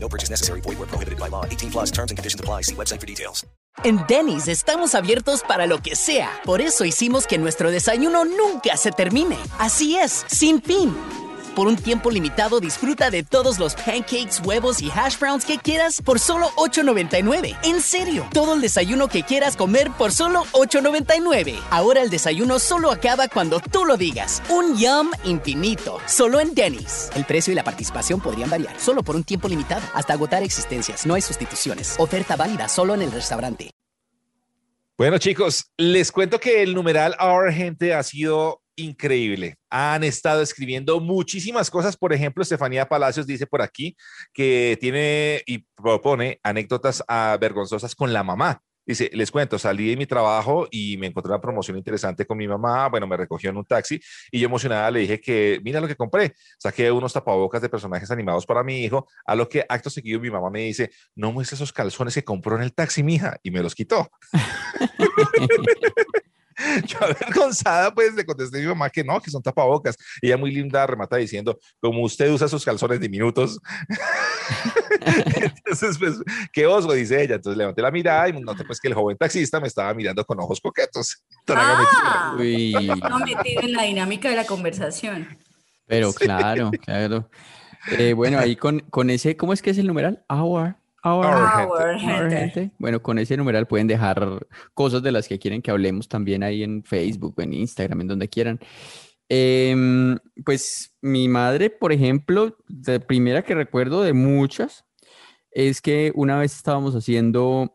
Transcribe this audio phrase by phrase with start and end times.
[0.00, 0.60] No purchase necessary.
[0.62, 1.44] Void where prohibited by law.
[1.44, 2.62] 18 plus terms and conditions apply.
[2.62, 3.44] See website for details.
[3.84, 6.30] En Denny's estamos abiertos para lo que sea.
[6.44, 9.38] Por eso hicimos que nuestro desayuno nunca se termine.
[9.58, 10.96] Así es, sin fin.
[11.58, 16.00] Por un tiempo limitado disfruta de todos los pancakes, huevos y hash browns que quieras
[16.00, 17.58] por solo $8.99.
[17.64, 21.58] En serio, todo el desayuno que quieras comer por solo $8.99.
[21.70, 24.40] Ahora el desayuno solo acaba cuando tú lo digas.
[24.48, 27.10] Un yum infinito, solo en Denny's.
[27.16, 31.06] El precio y la participación podrían variar, solo por un tiempo limitado, hasta agotar existencias.
[31.06, 31.96] No hay sustituciones.
[31.98, 33.72] Oferta válida solo en el restaurante.
[34.96, 39.56] Bueno, chicos, les cuento que el numeral Our Gente ha sido increíble.
[39.70, 41.96] Han estado escribiendo muchísimas cosas.
[41.96, 43.96] Por ejemplo, Estefanía Palacios dice por aquí
[44.32, 48.62] que tiene y propone anécdotas ah, vergonzosas con la mamá.
[48.86, 52.48] Dice, les cuento, salí de mi trabajo y me encontré una promoción interesante con mi
[52.48, 52.88] mamá.
[52.88, 55.94] Bueno, me recogió en un taxi y yo emocionada le dije que, mira lo que
[55.94, 56.32] compré.
[56.58, 60.30] Saqué unos tapabocas de personajes animados para mi hijo, a lo que acto seguido mi
[60.30, 63.62] mamá me dice, no muestre esos calzones que compró en el taxi, mija, y me
[63.62, 64.08] los quitó.
[66.86, 69.96] Yo avergonzada, pues le contesté a mi mamá que no, que son tapabocas.
[70.20, 73.60] Y ella muy linda remata diciendo, como usted usa sus calzones diminutos.
[75.00, 76.14] Entonces, pues,
[76.52, 77.36] qué oso, dice ella.
[77.36, 80.38] Entonces levanté la mirada y noté pues que el joven taxista me estaba mirando con
[80.40, 81.22] ojos coquetos.
[81.50, 85.38] Ah, Uy, no metido en la dinámica de la conversación.
[85.86, 87.30] pero claro, claro.
[87.90, 90.22] Eh, bueno, ahí con, con ese, ¿cómo es que es el numeral?
[90.28, 92.36] Our, our gente.
[92.36, 92.70] gente.
[92.78, 96.62] Bueno, con ese numeral pueden dejar cosas de las que quieren que hablemos también ahí
[96.62, 98.60] en Facebook, en Instagram, en donde quieran.
[99.28, 102.56] Em, pues mi madre, por ejemplo,
[102.86, 104.84] la primera que recuerdo de muchas
[105.50, 107.74] es que una vez estábamos haciendo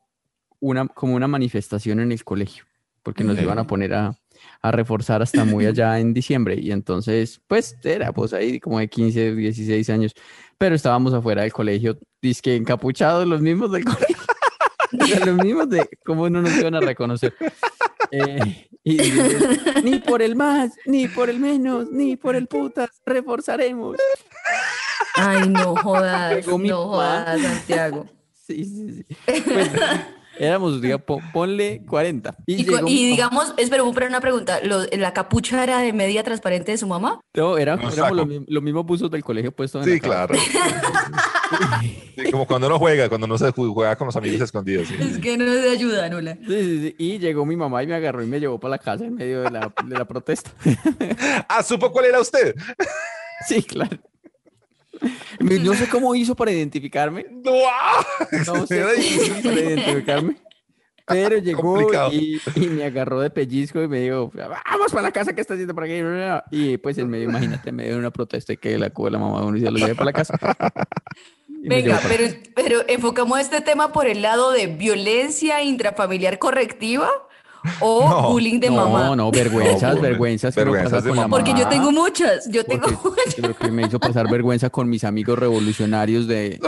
[0.59, 2.65] una, como una manifestación en el colegio,
[3.03, 4.17] porque nos iban a poner a,
[4.63, 6.55] a reforzar hasta muy allá en diciembre.
[6.59, 10.13] Y entonces, pues era pues ahí como de 15, 16 años,
[10.57, 14.17] pero estábamos afuera del colegio, dizque encapuchados, los mismos del colegio.
[14.99, 17.35] O sea, los mismos de cómo no nos iban a reconocer.
[18.11, 22.89] Eh, y dice, ni por el más, ni por el menos, ni por el putas,
[23.05, 23.97] reforzaremos.
[25.15, 28.05] Ay, no jodas, no jodas, Santiago.
[28.33, 29.05] Sí, sí, sí.
[29.25, 29.71] Pues,
[30.37, 32.35] éramos, diga, po- ponle 40.
[32.45, 36.77] Y, llegó digamos, espera, pero una pregunta, ¿lo- ¿la capucha era de media transparente de
[36.77, 37.19] su mamá?
[37.35, 40.35] No, era, No, éramos los, los mismos buzos del colegio puestos en Sí, la claro.
[42.15, 44.87] Sí, como cuando uno juega, cuando uno se ju- juega con los amigos escondidos.
[44.87, 44.95] sí.
[44.99, 46.35] Es que no es de ayuda, Nula.
[46.35, 46.95] Sí, sí, sí.
[46.97, 49.41] Y llegó mi mamá y me agarró y me llevó para la casa en medio
[49.41, 50.51] de la, de la protesta.
[51.49, 52.55] Ah, ¿supo cuál era usted?
[53.47, 53.97] Sí, claro.
[55.39, 57.25] Me- No sé cómo hizo para identificarme.
[57.31, 57.51] ¡No!
[58.45, 60.35] No sé cómo hizo para identificarme.
[61.05, 65.33] Pero llegó y, y me agarró de pellizco y me dijo, vamos para la casa
[65.33, 65.99] que está haciendo por aquí.
[66.51, 69.19] Y pues en medio, imagínate, en medio de una protesta y que la cuba la
[69.19, 70.37] mamá de uno y se lo lleve para la casa.
[71.49, 72.25] Y Venga, pero,
[72.55, 77.09] pero enfocamos este tema por el lado de violencia intrafamiliar correctiva
[77.79, 79.05] o No, bullying de mamá.
[79.07, 81.37] No, no, vergüenzas, No, vergüenzas que vergüenzas pasa de con la mamá.
[81.37, 83.35] Porque yo tengo muchas, yo tengo Porque- muchas.
[83.35, 86.59] pero que me hizo pasar vergüenza con mis amigos revolucionarios de...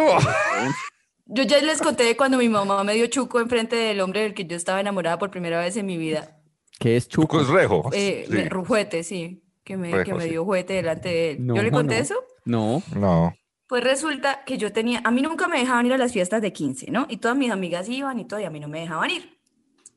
[1.27, 4.33] Yo ya les conté de cuando mi mamá me dio chuco enfrente del hombre del
[4.35, 6.37] que yo estaba enamorada por primera vez en mi vida.
[6.79, 7.37] ¿Qué es chuco?
[7.37, 7.89] Pues rejo.
[7.93, 8.33] Eh, Sí.
[8.33, 10.29] me- ru- juguete, sí, que me, que Rejo, me sí.
[10.29, 11.45] dio juguete delante de él.
[11.45, 12.01] No, ¿Yo le conté no.
[12.01, 12.15] eso?
[12.45, 12.83] No.
[12.95, 13.33] No.
[13.67, 16.53] Pues resulta que yo tenía, a mí nunca me dejaban ir a las fiestas de
[16.53, 17.07] 15, ¿no?
[17.09, 19.34] Y todas mis amigas iban y todo, y a mí no me dejaban ir.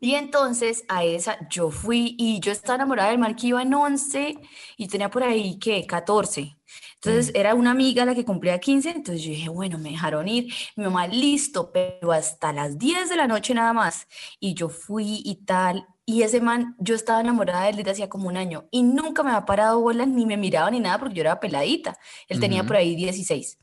[0.00, 3.74] Y entonces a esa yo fui y yo estaba enamorada del man que iba en
[3.74, 4.38] 11
[4.76, 5.86] y tenía por ahí, ¿qué?
[5.86, 6.56] 14.
[6.94, 10.52] Entonces era una amiga la que cumplía 15, entonces yo dije, bueno, me dejaron ir.
[10.76, 14.06] Mi mamá, listo, pero hasta las 10 de la noche nada más.
[14.40, 15.86] Y yo fui y tal.
[16.04, 19.22] Y ese man, yo estaba enamorada de él desde hacía como un año y nunca
[19.22, 21.98] me había parado bola, ni me miraba ni nada porque yo era peladita.
[22.28, 22.68] Él tenía Ujú.
[22.68, 23.58] por ahí 16.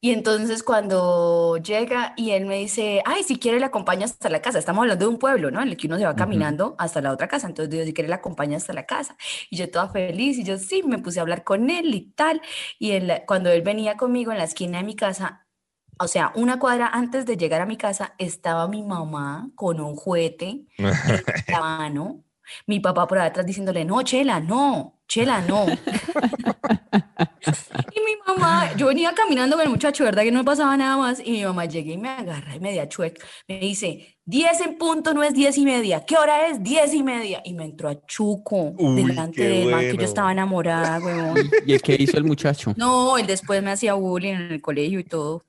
[0.00, 4.40] Y entonces cuando llega y él me dice, ay, si quiere le acompaña hasta la
[4.40, 4.60] casa.
[4.60, 5.60] Estamos hablando de un pueblo, ¿no?
[5.60, 7.48] En el que uno se va caminando hasta la otra casa.
[7.48, 9.16] Entonces yo, si quiere le acompaña hasta la casa.
[9.50, 12.40] Y yo toda feliz y yo sí, me puse a hablar con él y tal.
[12.78, 15.48] Y él, cuando él venía conmigo en la esquina de mi casa,
[15.98, 19.96] o sea, una cuadra antes de llegar a mi casa, estaba mi mamá con un
[19.96, 20.86] juguete en
[21.48, 22.24] la mano.
[22.66, 25.66] Mi papá por atrás diciéndole, no, Chela, no, Chela, no.
[27.94, 30.22] Y mi mamá, yo venía caminando con el muchacho, ¿verdad?
[30.22, 31.20] Que no me pasaba nada más.
[31.24, 33.24] Y mi mamá llega y me agarra y me da chueca.
[33.48, 36.04] Me dice, 10 en punto no es 10 y media.
[36.06, 36.62] ¿Qué hora es?
[36.62, 37.42] 10 y media.
[37.44, 41.38] Y me entró a Chuco Uy, delante del man que yo estaba enamorada, huevón.
[41.66, 42.72] ¿Y el que hizo el muchacho?
[42.76, 45.44] No, él después me hacía bullying en el colegio y todo.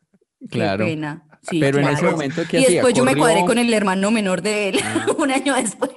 [0.49, 0.85] Claro.
[0.85, 1.25] Qué pena.
[1.41, 2.75] Sí, Pero en ese momento, ¿qué Y hacía?
[2.77, 5.05] después yo me cuadré con el hermano menor de él Ah.
[5.17, 5.91] un año después.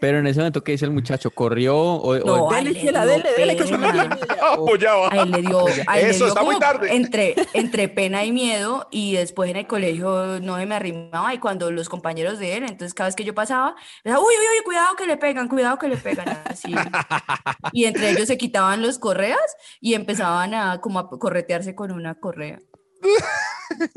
[0.00, 1.30] Pero en ese momento, ¿qué hizo el muchacho?
[1.30, 1.76] ¿Corrió?
[1.76, 4.04] O, o- No, dele, a él le chela, dio dele, dele, que son las pena.
[4.04, 4.50] diez y media.
[4.50, 5.08] O- Apoyaba.
[5.10, 6.94] A él le dio, a él le Eso dio está muy tarde.
[6.94, 11.38] Entre, entre pena y miedo y después en el colegio no se me arrimaba y
[11.38, 13.74] cuando los compañeros de él, entonces cada vez que yo pasaba,
[14.04, 16.74] era, uy, uy, uy, cuidado que le pegan, cuidado que le pegan, así.
[17.72, 19.40] Y entre ellos se quitaban los correas
[19.80, 22.60] y empezaban a como a corretearse con una correa.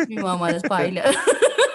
[0.08, 1.04] Mi mamá las baila.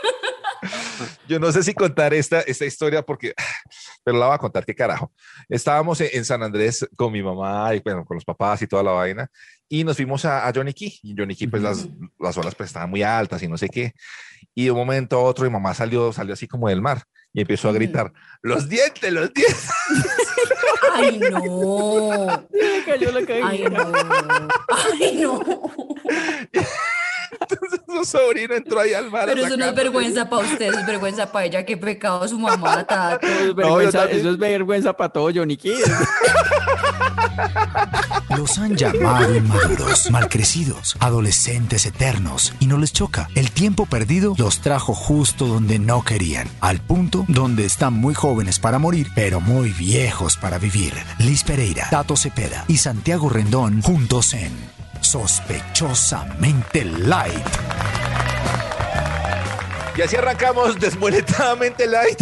[1.29, 3.35] Yo no sé si contar esta, esta historia porque,
[4.05, 5.13] pero la voy a contar, qué carajo.
[5.49, 8.83] Estábamos en, en San Andrés con mi mamá y bueno, con los papás y toda
[8.83, 9.31] la vaina
[9.69, 11.01] y nos fuimos a, a Johnny Key.
[11.03, 11.89] Y Johnny Key, pues las,
[12.19, 13.93] las olas pues estaban muy altas y no sé qué.
[14.55, 17.03] Y de un momento a otro mi mamá salió, salió así como del mar
[17.33, 19.69] y empezó a gritar, los dientes, los dientes.
[20.95, 22.49] Ay, no.
[22.51, 23.49] Le cayó la cabeza.
[23.49, 23.93] Ay, no.
[24.71, 25.43] Ay, no.
[27.93, 29.23] Su sobrino entró ahí al mar.
[29.23, 31.65] a Pero eso no es vergüenza para usted, es vergüenza para ella.
[31.65, 33.27] Qué pecado su mamá, Tato.
[33.27, 34.21] Eso es yo vergüenza, también.
[34.21, 35.75] eso es vergüenza para todo Johnny Kidd.
[38.37, 43.29] Los han llamado inmaduros, malcrecidos, adolescentes eternos, y no les choca.
[43.35, 48.59] El tiempo perdido los trajo justo donde no querían, al punto donde están muy jóvenes
[48.59, 50.93] para morir, pero muy viejos para vivir.
[51.19, 54.53] Liz Pereira, Tato Cepeda y Santiago Rendón juntos en
[55.07, 57.47] Sospechosamente Light.
[59.97, 62.21] Y así arrancamos desmueletadamente light.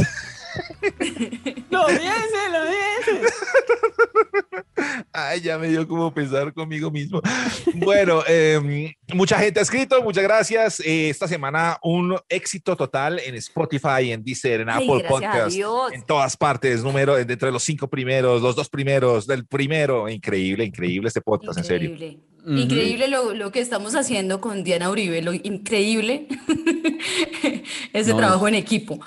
[1.70, 3.20] Lo diese, lo diese.
[5.12, 7.20] Ay, ya me dio como pensar conmigo mismo.
[7.74, 10.80] Bueno, eh, mucha gente ha escrito, muchas gracias.
[10.80, 15.56] Eh, esta semana un éxito total en Spotify, en Deezer, en Apple a Podcast,
[15.92, 20.08] en todas partes, número entre los cinco primeros, los dos primeros, del primero.
[20.08, 21.90] Increíble, increíble este podcast, en serio.
[21.90, 22.34] Increíble.
[22.46, 26.28] Increíble lo, lo que estamos haciendo con Diana Uribe, lo increíble
[27.94, 29.00] ese No, trabajo en equipo.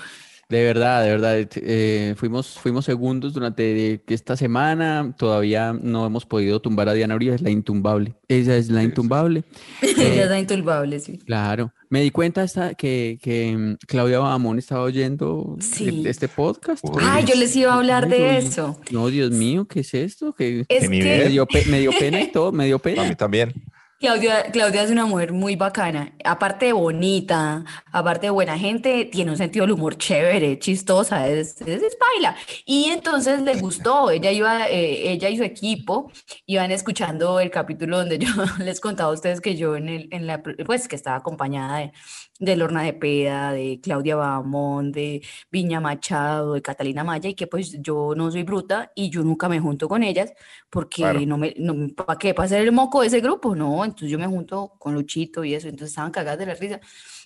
[0.49, 1.37] De verdad, de verdad.
[1.55, 5.13] eh, fuimos, fuimos segundos durante esta semana.
[5.17, 8.15] Todavía no hemos podido tumbar a Diana Uribe, es la intumbable.
[8.29, 9.43] Ella es la intumbable.
[9.81, 11.17] Ella es inturbable, sí.
[11.17, 11.73] Claro.
[11.89, 16.03] Me di cuenta esta, que, que mm, Claudia Bahamón estaba oyendo Sí.
[16.05, 16.81] e- este podcast.
[16.85, 17.03] Uy.
[17.05, 18.79] Ay, yo les iba a hablar de eso.
[18.91, 20.33] No, Dios mío, ¿qué es esto?
[20.33, 22.95] Que Es ¿Qué que me dio, me dio pena y todo, me dio A mí
[22.95, 23.15] pena.
[23.15, 23.53] también.
[23.99, 29.31] Claudia, Claudia es una mujer muy bacana, aparte de bonita, aparte de buena gente, tiene
[29.31, 32.35] un sentido del humor chévere, chistosa, es, es, es baila.
[32.63, 36.11] Y entonces le gustó, ella iba, eh, ella y su equipo
[36.45, 38.27] iban escuchando el capítulo donde yo
[38.59, 41.91] les contaba a ustedes que yo en el, en la, pues que estaba acompañada de,
[42.39, 47.47] de Lorna de Peda, de Claudia Bahamón, de Viña Machado, de Catalina Maya, y que
[47.47, 50.31] pues yo no soy bruta y yo nunca me junto con ellas
[50.69, 51.19] porque Claro.
[51.25, 52.33] no me, no, ¿para qué?
[52.33, 53.55] ¿Para ser el moco de ese grupo?
[53.55, 56.79] No, entonces yo me junto con Luchito y eso, entonces estaban cagadas de la risa.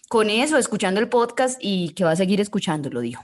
[0.07, 3.23] Con eso, escuchando el podcast y que va a seguir escuchando, lo dijo.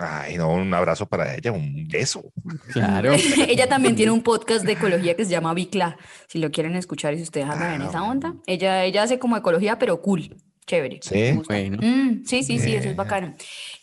[0.00, 2.32] Ay, no, un abrazo para ella, un beso.
[2.72, 3.12] Claro.
[3.48, 5.96] Ella también tiene un podcast de ecología que se llama Bicla,
[6.28, 8.34] si lo quieren escuchar y si ustedes andan en esa onda.
[8.46, 10.36] Ella, ella hace como ecología, pero cool,
[10.66, 11.00] chévere.
[11.02, 11.40] Sí.
[11.48, 11.78] Bueno.
[11.82, 13.34] Mm, sí, sí, sí, eso es bacano.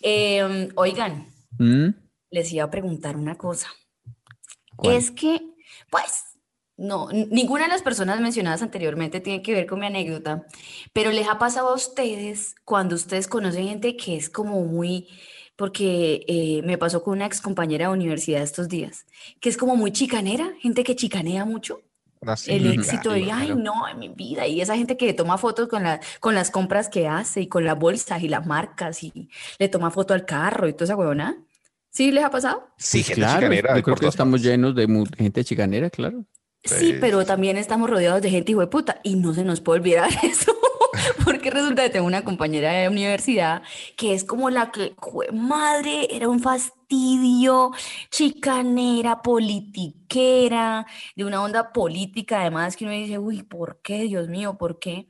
[0.02, 1.28] Eh, oigan,
[1.58, 1.90] ¿Mm?
[2.32, 3.68] les iba a preguntar una cosa.
[4.78, 4.96] ¿Cuál?
[4.96, 5.42] Es que,
[5.90, 6.35] pues,
[6.78, 10.46] no, ninguna de las personas mencionadas anteriormente tiene que ver con mi anécdota,
[10.92, 15.08] pero les ha pasado a ustedes cuando ustedes conocen gente que es como muy,
[15.56, 19.06] porque eh, me pasó con una ex compañera de universidad estos días,
[19.40, 21.82] que es como muy chicanera, gente que chicanea mucho.
[22.26, 22.74] Así, El Ujú.
[22.82, 24.48] éxito de, ay, no, en mi vida.
[24.48, 27.64] Y esa gente que toma fotos con, la, con las compras que hace y con
[27.64, 29.30] las bolsas y las marcas y
[29.60, 31.38] le toma foto al carro y toda esa huevona.
[31.92, 32.68] ¿Sí les ha pasado?
[32.78, 33.78] Sí, Pues gente claro, chicanera.
[33.78, 36.26] yo creo que estamos llenos de gente chicanera, claro.
[36.66, 39.82] Sí, pero también estamos rodeados de gente hijo de puta y no se nos puede
[39.82, 40.52] olvidar eso,
[41.24, 43.62] porque resulta que tengo una compañera de universidad
[43.96, 44.96] que es como la que,
[45.32, 47.72] madre, era un fastidio,
[48.10, 54.58] chicanera, politiquera, de una onda política, además que uno dice, uy, ¿por qué, Dios mío,
[54.58, 55.08] por qué?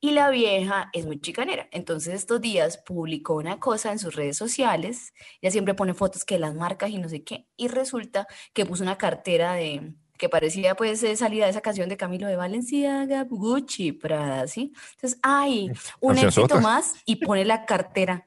[0.00, 1.68] Y la vieja es muy chicanera.
[1.72, 6.38] Entonces estos días publicó una cosa en sus redes sociales, ella siempre pone fotos que
[6.38, 10.74] las marcas y no sé qué, y resulta que puso una cartera de que parecía
[10.74, 14.72] pues eh, salida de esa canción de Camilo de Valenciaga, Gucci, Prada, ¿sí?
[14.96, 15.70] Entonces, ay,
[16.00, 18.26] un éxito más y pone la cartera.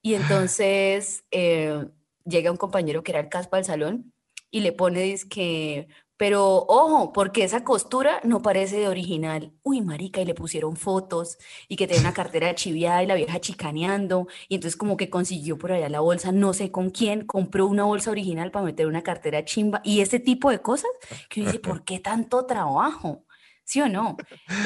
[0.00, 1.86] Y entonces eh,
[2.24, 4.12] llega un compañero que era el caspa del salón
[4.50, 9.52] y le pone que Pero ojo, porque esa costura no parece de original.
[9.62, 11.38] Uy, marica, y le pusieron fotos
[11.68, 14.28] y que tenía una cartera chiviada y la vieja chicaneando.
[14.48, 17.84] Y entonces como que consiguió por allá la bolsa, no sé con quién, compró una
[17.84, 20.90] bolsa original para meter una cartera chimba y ese tipo de cosas
[21.28, 23.24] que uno dice, ¿por qué tanto trabajo?
[23.64, 24.16] ¿Sí o no?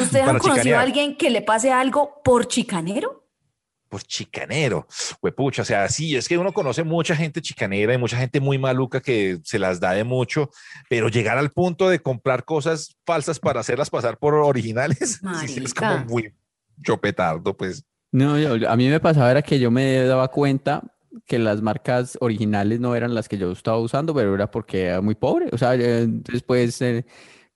[0.01, 0.81] ¿Ustedes Para han conocido chicanear.
[0.81, 3.26] a alguien que le pase algo por chicanero?
[3.97, 4.87] Por chicanero,
[5.23, 8.59] huepucha, o sea, sí, es que uno conoce mucha gente chicanera y mucha gente muy
[8.59, 10.51] maluca que se las da de mucho,
[10.91, 15.73] pero llegar al punto de comprar cosas falsas para hacerlas pasar por originales, sí, es
[15.73, 16.31] como muy
[16.85, 17.85] chopetardo, pues.
[18.13, 20.83] No, yo- a mí me pasaba era que yo me daba cuenta
[21.25, 25.01] que las marcas originales no eran las que yo estaba usando, pero era porque era
[25.01, 25.47] muy pobre.
[25.53, 27.07] O sea, eh, después eh,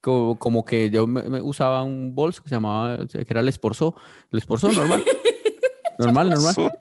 [0.01, 3.49] como, como que yo me, me usaba un bolso que se llamaba, que era el
[3.49, 3.95] Esporzó,
[4.33, 5.05] el Esporzó normal,
[6.07, 6.73] normal, normal.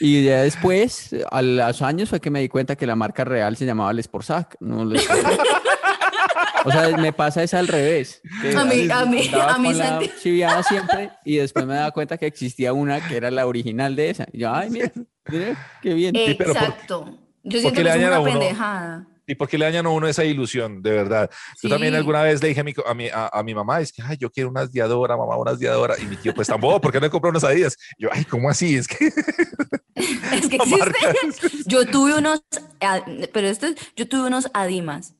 [0.00, 3.56] Y ya después, a los años, fue que me di cuenta que la marca real
[3.56, 4.56] se llamaba el Sportsac.
[4.60, 5.06] No Les
[6.66, 8.22] O sea, me pasa es al revés.
[8.40, 12.26] que A mí- a mí- a mí chiviada siempre y después me daba cuenta que
[12.26, 14.26] existía una que era la original de esa.
[14.32, 14.90] Y yo, ay, mira,
[15.28, 16.14] mira, qué bien.
[16.38, 17.18] pero por- Exacto.
[17.42, 19.06] Yo ¿por siento que es una pendejada.
[19.26, 21.30] ¿Y por qué le dañan a uno esa ilusión, de verdad?
[21.62, 23.92] Yo también alguna vez le dije a mi, a mi, a, a mi mamá, es
[23.92, 25.94] que, ay, yo quiero unas diadora, mamá, unas diadora.
[25.98, 27.76] Y mi tío, pues tampoco, ¿por qué no compró unas Adidas?
[27.98, 28.76] Yo, ay, ¿cómo así?
[28.76, 29.06] Es que
[29.94, 31.62] Es que existe.
[31.66, 32.42] Yo tuve unos,
[32.80, 35.14] ah, pero esto es, yo tuve unos Adimas.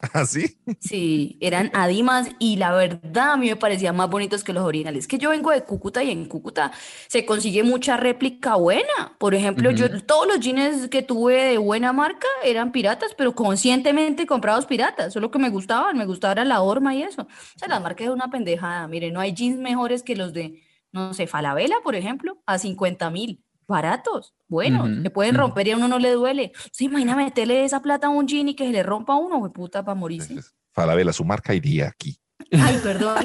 [0.14, 0.58] así.
[0.80, 5.06] Sí, eran Adimas y la verdad a mí me parecían más bonitos que los originales.
[5.06, 6.72] Que yo vengo de Cúcuta y en Cúcuta
[7.08, 9.16] se consigue mucha réplica buena.
[9.18, 14.26] Por ejemplo, yo todos los jeans que tuve de buena marca eran piratas, pero conscientemente
[14.26, 15.12] comprados piratas.
[15.12, 17.22] Solo que me gustaban, me gustaba era la horma y eso.
[17.22, 18.88] O sea, la marca es una pendejada.
[18.88, 23.10] Mire, no hay jeans mejores que los de, no sé, Falabella, por ejemplo, a 50
[23.10, 23.44] mil.
[23.70, 26.50] Baratos, buenos, Ujú, se pueden romper y a uno no le duele.
[26.72, 29.38] ¿Se imagina meterle esa plata a un jean y que se le rompa a uno,
[29.38, 30.34] güey, puta, para morirse?
[30.72, 32.18] Falabella, su marca iría aquí.
[32.52, 33.24] Ay, perdón.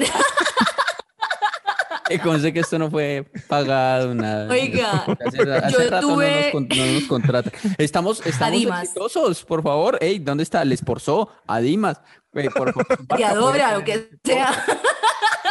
[2.08, 4.48] Y conste que esto no fue pagado, nada.
[4.48, 7.52] Oiga, Hace, hace yo rato no nos, tuve- no nos contratan.
[7.78, 9.98] Estamos, estamos exitosos, por favor.
[10.00, 10.62] Ey, ¿dónde está?
[10.62, 12.00] El Esporzó, Adimas.
[12.32, 14.64] Ey, por favor, puede lo que sea.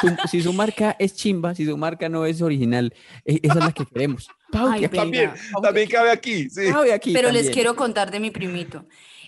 [0.01, 2.93] Su- si su marca es chimba, si su marca no es original,
[3.25, 4.27] e- esa es la que queremos.
[4.51, 4.89] Pau, Ay, que.
[4.89, 6.61] También, Pau, también cabe aquí, sí.
[6.61, 7.53] De aquí Pero les también.
[7.53, 8.85] quiero contar de mi primito.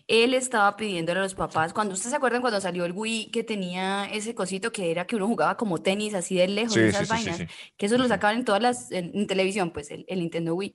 [0.09, 3.43] Él estaba pidiéndole a los papás, cuando ustedes se acuerdan cuando salió el Wii que
[3.43, 7.09] tenía ese cosito que era que uno jugaba como tenis así de lejos, Sí, esas
[7.09, 7.71] sí, sí, sí, vainas, sí.
[7.75, 10.74] que eso lo sacaban en todas las, en, en televisión, pues el, el Nintendo Wii.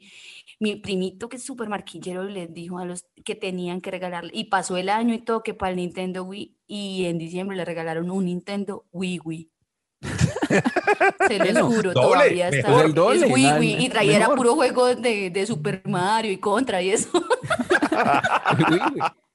[0.60, 4.44] Mi primito que es súper marquillero les dijo a los que tenían que regalarle, y
[4.50, 8.10] pasó el año y todo que para el Nintendo Wii, y en diciembre le regalaron
[8.10, 9.48] un Nintendo Wii Wii.
[11.28, 12.68] Se Bueno, los juro, doble, todavía está.
[12.68, 12.84] mejor.
[12.86, 14.36] El doble, es Wii nada, Wii, y traía era mejor.
[14.36, 17.08] puro juego de, de Super Mario y Contra y eso.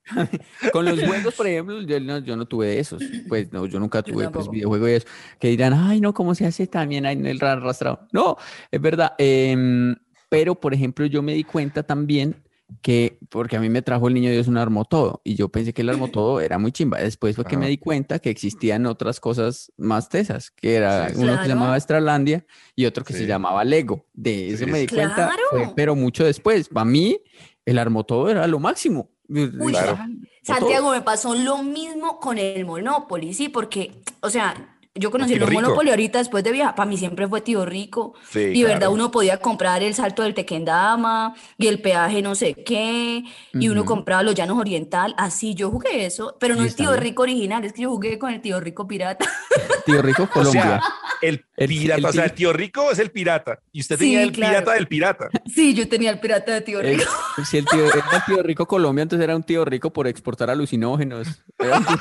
[0.71, 3.03] Con los juegos, por ejemplo, yo no, yo no tuve esos.
[3.27, 5.07] Pues no, yo nunca Yo tuve pues, videojuegos y eso.
[5.39, 8.07] Que dirán, ay, no, ¿cómo se hace también ahí en el ra- arrastrado?
[8.13, 8.37] No,
[8.71, 9.13] es verdad.
[9.17, 9.95] em,
[10.29, 12.35] pero, por ejemplo, yo me di cuenta también
[12.81, 15.73] que, porque a mí me trajo el niño Dios un armó todo, y yo pensé
[15.73, 16.99] que el armó todo era muy chimba.
[16.99, 21.15] Después fue que me di cuenta que existían otras cosas más tesas, que era Sí,
[21.17, 22.45] uno que se llamaba Estralandia
[22.75, 24.05] y otro que se llamaba Lego.
[24.13, 26.69] De eso Sí, me di cuenta, fue- pero mucho después.
[26.69, 27.19] Para mí,
[27.65, 29.11] el armó todo era lo máximo.
[29.29, 29.97] Uy, Claro.
[30.43, 35.43] Santiago, me pasó lo mismo con el Monopoly, sí, porque, o sea, yo conocí Tío
[35.43, 35.61] el Rico.
[35.61, 39.11] Monopoly ahorita después de viajar, para mí siempre fue tío rico, Sí, y verdad uno
[39.11, 43.23] podía comprar el salto del Tequendama y el peaje no sé qué,
[43.53, 47.01] y uno compraba los llanos oriental, así yo jugué eso, pero no el tío bien.
[47.03, 49.25] rico original, es que yo jugué con el tío rico pirata.
[49.85, 50.61] Tío Rico, O Colombia.
[50.63, 50.81] sea,
[51.21, 53.59] el El- pirata, el o sea, el tío rico es el pirata.
[53.71, 54.51] Y usted Sí, tenía el claro.
[54.53, 55.29] pirata del pirata.
[55.45, 57.09] Sí, yo tenía el pirata de tío El- rico.
[57.49, 60.49] si el tío era el tío rico Colombia, entonces era un tío rico por exportar
[60.49, 61.27] alucinógenos.
[61.59, 61.97] Era un tío-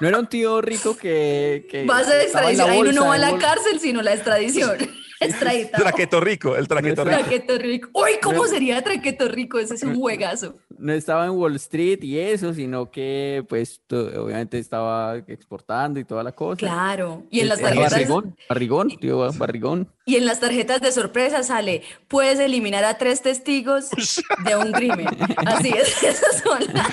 [0.00, 3.36] No era un tío rico que, que Vas a extradición, ahí no va a la
[3.38, 4.78] cárcel, sino la extradición.
[5.28, 5.82] Extraditado.
[5.84, 7.18] Traqueto rico, el traqueto rico.
[7.18, 7.90] Traqueto rico.
[7.92, 9.58] Uy, ¿cómo sería Traqueto rico?
[9.58, 10.54] Ese es un juegazo.
[10.78, 16.22] No estaba en Wall Street y eso, sino que pues obviamente estaba exportando y toda
[16.22, 16.56] la cosa.
[16.56, 17.24] Claro.
[17.30, 19.92] Y en las tarjetas, Barrigón, barrigón, tío barrigón.
[20.06, 23.90] y en las tarjetas de sorpresa sale, puedes eliminar a tres testigos
[24.46, 25.06] de un crimen.
[25.44, 26.88] Así es, esas son las.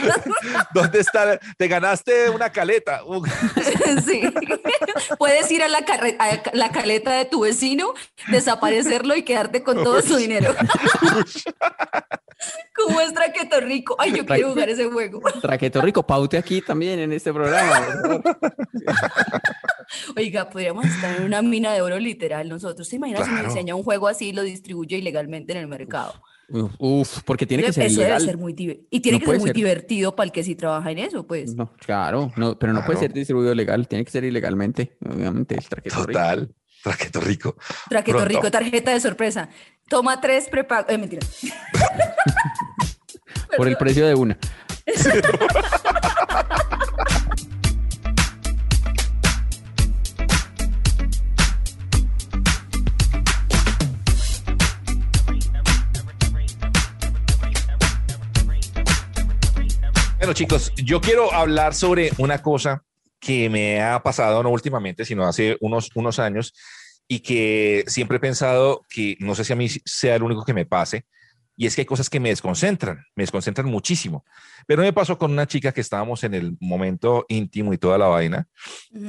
[0.73, 1.39] ¿Dónde está?
[1.57, 3.01] Te ganaste una caleta.
[4.05, 4.21] Sí.
[5.17, 5.77] Puedes ir a la,
[6.19, 7.93] a la caleta de tu vecino,
[8.31, 10.53] desaparecerlo y quedarte con todo su dinero.
[12.75, 13.95] ¿Cómo es Traqueto rico?
[13.97, 15.21] Ay, yo quiero jugar ese juego.
[15.41, 17.87] Traqueto rico, paute aquí también en este programa.
[20.15, 22.87] Oiga, podríamos estar en una mina de oro literal nosotros.
[22.87, 26.13] ¿Se imagina si me diseña un juego así y lo distribuye ilegalmente en el mercado?
[26.49, 28.21] Uf, uf, porque tiene que ser Eso debe ilegal.
[28.25, 28.55] ser muy
[28.89, 29.55] Y tiene No que ser muy ser.
[29.55, 31.55] divertido para el que sí trabaja en eso, pues.
[31.55, 35.67] No, claro, no, pero no puede ser distribuido legal, tiene que ser ilegalmente, obviamente, el
[35.67, 36.19] traqueto rico.
[36.83, 37.55] Traqueto rico.
[37.89, 38.33] Traqueto Pronto.
[38.33, 39.49] rico, tarjeta de sorpresa.
[39.89, 40.89] Toma tres prepago.
[40.89, 41.25] Eh, mentira.
[43.57, 44.37] Por el precio de una.
[60.17, 62.83] Bueno, chicos, yo quiero hablar sobre una cosa
[63.19, 66.53] que me ha pasado no últimamente, sino hace unos, unos años
[67.07, 70.53] y que siempre he pensado que no sé si a mí sea el único que
[70.53, 71.05] me pase,
[71.55, 74.23] y es que hay cosas que me desconcentran, me desconcentran muchísimo.
[74.67, 78.07] Pero me pasó con una chica que estábamos en el momento íntimo y toda la
[78.07, 78.47] vaina,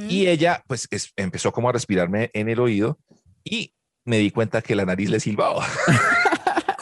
[0.09, 2.97] y ella pues es- empezó como a respirarme en el oído
[3.43, 3.73] y
[4.05, 5.67] me di cuenta que la nariz le silbaba.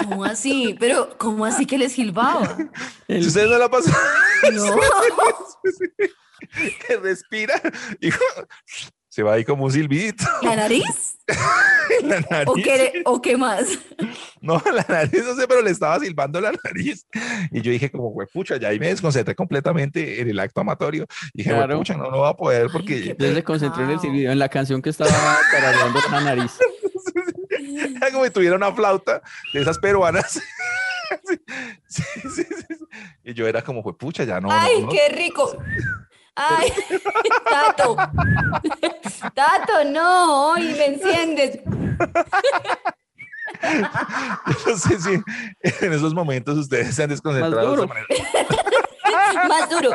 [0.09, 0.75] ¿Cómo así?
[0.79, 2.57] Pero, ¿cómo así que le silbaba?
[3.07, 3.93] El- Si ustedes no la pasan,
[4.53, 4.75] No.
[6.87, 7.59] que respira
[7.99, 8.09] y
[9.09, 10.23] se va ahí como un silbidito.
[10.43, 11.17] ¿La nariz?
[12.03, 12.47] La nariz.
[12.47, 13.65] ¿O qué, ¿O qué más?
[14.39, 17.05] No, la nariz, no sé, pero le estaba silbando la nariz.
[17.51, 21.07] Y yo dije, como, pucha, ya ahí me desconcentré completamente en el acto amatorio.
[21.33, 21.79] Y dije, Claro.
[21.79, 24.91] pucha, no lo va a poder porque concentró en el silbido, en la canción que
[24.91, 25.09] estaba
[25.51, 26.51] tarareando la nariz.
[28.01, 29.21] era como si tuviera una flauta
[29.53, 30.39] de esas peruanas.
[31.87, 32.75] Sí, sí, sí, sí.
[33.23, 34.49] Y yo era como, pucha, ya no.
[34.51, 34.89] ¡Ay, no".
[34.89, 35.57] qué rico!
[36.35, 36.69] ¡Ay,
[37.49, 37.95] Tato!
[39.33, 41.61] Tato, no, hoy me enciendes.
[43.63, 45.13] Yo no sé si
[45.63, 47.83] en esos momentos ustedes se han desconcentrado de duro.
[47.85, 49.47] esa manera.
[49.47, 49.91] Más duro.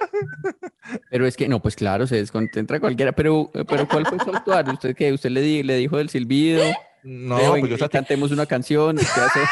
[1.10, 3.12] Pero es que, no, pues claro, se desconcentra cualquiera.
[3.12, 4.68] Pero, pero ¿cuál fue su actuar?
[4.68, 5.12] ¿Usted qué?
[5.12, 6.62] ¿Usted le, di- le dijo del silbido?
[7.02, 8.96] No, Leo, pues y- yo y traté- cantemos una canción.
[8.96, 9.40] ¿qué hace?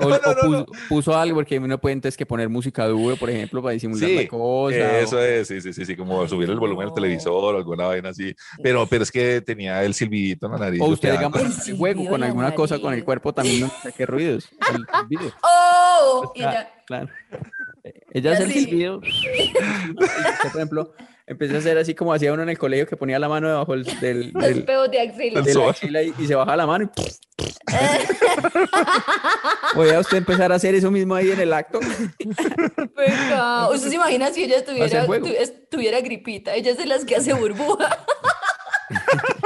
[0.00, 0.66] O, No, o no, no, puso, no.
[0.88, 4.16] puso algo, porque uno puede entonces que poner música duro, por ejemplo, para disimular Sí,
[4.16, 4.38] la cosa.
[4.40, 6.94] o- eso es, sí, sí, sí, sí, como subir el volumen al No.
[6.94, 8.34] televisor o alguna vaina así.
[8.62, 10.80] Pero, pero es que tenía el silbidito en la nariz.
[10.80, 14.48] O usted, digamos, El juego con alguna cosa con el cuerpo también no saque ruidos.
[14.72, 15.32] El silbido.
[15.42, 16.32] ¡Oh!
[16.34, 16.72] Y Ah, ya.
[16.84, 17.08] claro.
[18.18, 19.00] Ella hace el silbido.
[19.96, 20.92] Por ejemplo,
[21.26, 23.72] empecé a hacer así como hacía uno en el colegio que ponía la mano debajo
[23.72, 25.40] del, del, Los del- peos de axila.
[25.40, 25.70] de la sobaco.
[25.70, 26.88] axila y, y se baja la mano y
[29.74, 31.78] Voy a usted empezar a hacer eso mismo ahí en el acto.
[32.96, 33.72] Pecado.
[33.74, 35.26] ¿Usted se imagina si ella tuviera, juego.
[35.28, 36.54] tu- es- tuviera gripita?
[36.54, 37.98] Ella es de las que hace burbuja.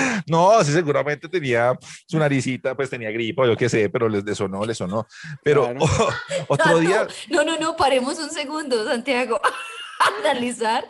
[0.26, 1.72] No, sí, seguramente tenía
[2.06, 5.06] su naricita, pues tenía gripa, yo qué sé, pero les le sonó, le sonó.
[5.42, 5.80] Pero Claro.
[6.48, 9.40] otro día, No, no, no, paremos un segundo, Santiago.
[10.22, 10.84] analizar,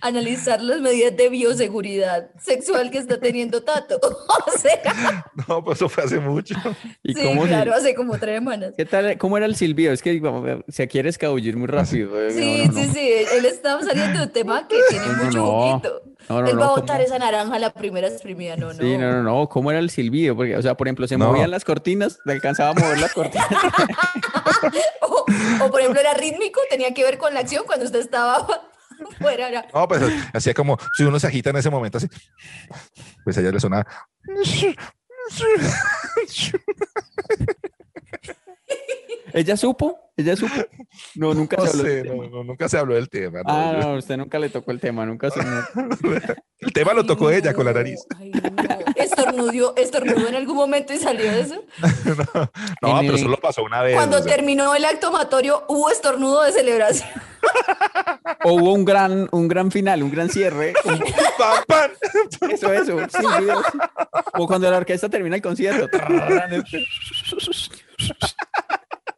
[0.00, 3.98] analizar las medidas de bioseguridad sexual que está teniendo Tato.
[4.02, 6.54] O sea, no, pues eso fue hace mucho.
[7.02, 8.72] ¿Y sí, cómo se- claro, hace como tres semanas.
[8.76, 9.18] ¿Qué tal?
[9.18, 9.92] ¿Cómo era el silbido?
[9.92, 12.18] Es que vamos, se quiere escabullir muy rápido.
[12.20, 12.92] eh, Sí, no, no, sí, no.
[12.94, 15.82] sí, él está saliendo de un tema que tiene mucho no.
[16.28, 16.80] No, no, él no, va a ¿cómo?
[16.82, 18.74] botar esa naranja a la primera exprimida, no, no.
[18.82, 19.48] Sí, no, no, no.
[19.48, 20.36] ¿Cómo era el silbido?
[20.36, 21.28] Porque, o sea, por ejemplo, se No.
[21.28, 23.48] movían las cortinas, le alcanzaba a mover las cortinas.
[25.00, 25.24] O,
[25.64, 28.46] o, por ejemplo, era rítmico, tenía que ver con la acción cuando usted estaba
[29.20, 29.48] fuera.
[29.48, 32.08] era- No, pues hacía como, si uno se agita en ese momento así,
[33.24, 33.86] pues a ella le sonaba.
[39.32, 40.07] ¿Ella supo?
[40.18, 40.52] ¿Ella supo?
[41.14, 42.24] No, nunca No se habló sé, del tema.
[42.24, 43.38] no, no, nunca se habló del tema.
[43.38, 45.40] no, Ah, yo- no, usted nunca le tocó el tema, nunca se...
[46.60, 48.00] El tema lo Ay, tocó ella con la nariz.
[48.18, 48.40] ay, no.
[48.96, 51.64] Estornudió, estornudó en algún momento y salió de eso.
[52.82, 53.94] No, pero el- solo pasó una vez.
[53.94, 57.08] Cuando o sea, terminó el acto amatorio, hubo estornudo de celebración.
[58.42, 60.74] O hubo un gran, un gran final, un gran cierre.
[60.84, 60.98] un-
[61.38, 61.90] ¡pam, pam!
[62.50, 62.96] Eso, eso.
[64.34, 65.86] O cuando la orquesta termina el concierto.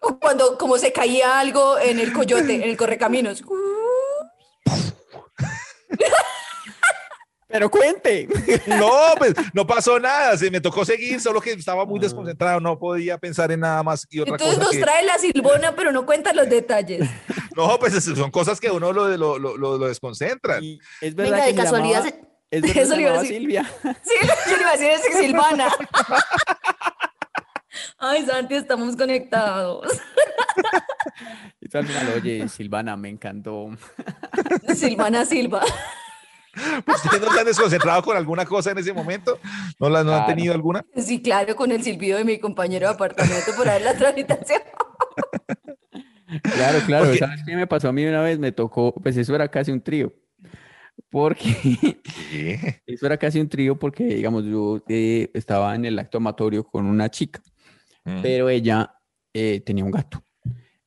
[0.00, 3.42] O Cuando como se caía algo en el coyote, en el correcaminos.
[7.48, 8.28] Pero cuente.
[8.66, 12.78] No, pues no pasó nada, se me tocó seguir, solo que estaba muy desconcentrado, no
[12.78, 14.80] podía pensar en nada más y otra Entonces cosa nos que...
[14.82, 17.10] trae la silbona, pero no cuenta los detalles.
[17.56, 20.62] No, pues es- son cosas que uno lo, lo, lo, lo- lo desconcentran.
[20.62, 22.04] Y es verdad Venga, que de se casualidad.
[22.04, 23.36] llamaba- se- Es verdad, Eso se le iba a decir.
[23.36, 23.70] Silvia.
[23.82, 24.14] Sí,
[24.48, 25.68] yo le iba a decir es Silvana.
[27.98, 29.86] Ay, Santi, estamos conectados.
[31.60, 33.70] Y tú al final, oye, Silvana, me encantó.
[34.74, 35.62] Silvana Silva.
[36.86, 39.38] ¿Ustedes no se han desconcentrado con alguna cosa en ese momento?
[39.78, 40.34] ¿No, la, no han Claro.
[40.34, 40.84] tenido alguna?
[40.96, 44.60] Sí, claro, con el silbido de mi compañero de apartamento por ahí en la tramitación.
[46.42, 47.04] Claro, claro.
[47.06, 48.38] Porque- ¿Sabes qué me pasó a mí una vez?
[48.38, 50.12] Me tocó, pues eso era casi un trío.
[51.10, 51.54] porque
[52.30, 52.82] ¿Qué?
[52.86, 56.86] eso era casi un trío porque, digamos, yo eh, estaba en el acto amatorio con
[56.86, 57.40] una chica,
[58.18, 58.22] Mm.
[58.22, 58.94] pero ella
[59.32, 60.22] eh, tenía un gato.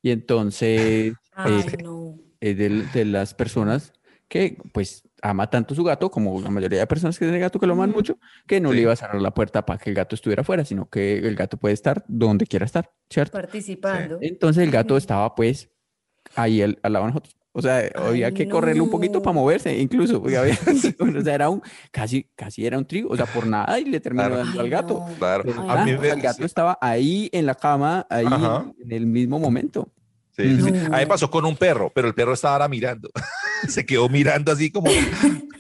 [0.02, 2.18] Y entonces Ay, eh, no.
[2.42, 3.94] es del- de, las personas
[4.28, 7.68] que pues ama tanto su gato, como la mayoría de personas que tienen gato que
[7.68, 8.00] lo aman Ujú.
[8.00, 8.76] mucho, que no Sí.
[8.76, 11.36] le iba a cerrar la puerta para que el gato estuviera afuera, sino que el
[11.36, 13.32] gato puede estar donde quiera estar, ¿cierto?
[13.32, 14.18] Participando.
[14.22, 15.70] Entonces el gato estaba pues
[16.36, 17.38] ahí al, al lado de nosotros.
[17.56, 20.20] O sea, había Ay, que correrle un poquito para moverse, incluso.
[20.22, 20.58] porque había-
[21.00, 21.62] o sea, era un,
[21.92, 23.08] casi, casi era un trío.
[23.10, 24.44] O sea, por nada y le terminó Claro.
[24.44, 25.06] dando al gato.
[25.08, 25.16] no.
[25.18, 25.44] Claro.
[25.70, 28.66] A mí o sea, el me- gato estaba ahí en la cama, ahí Ajá.
[28.84, 29.88] en el mismo momento.
[30.36, 30.70] Sí, sí.
[30.70, 33.10] A mí me pasó con un perro, pero el perro estaba ahora mirando.
[33.70, 34.90] Se quedó mirando así como,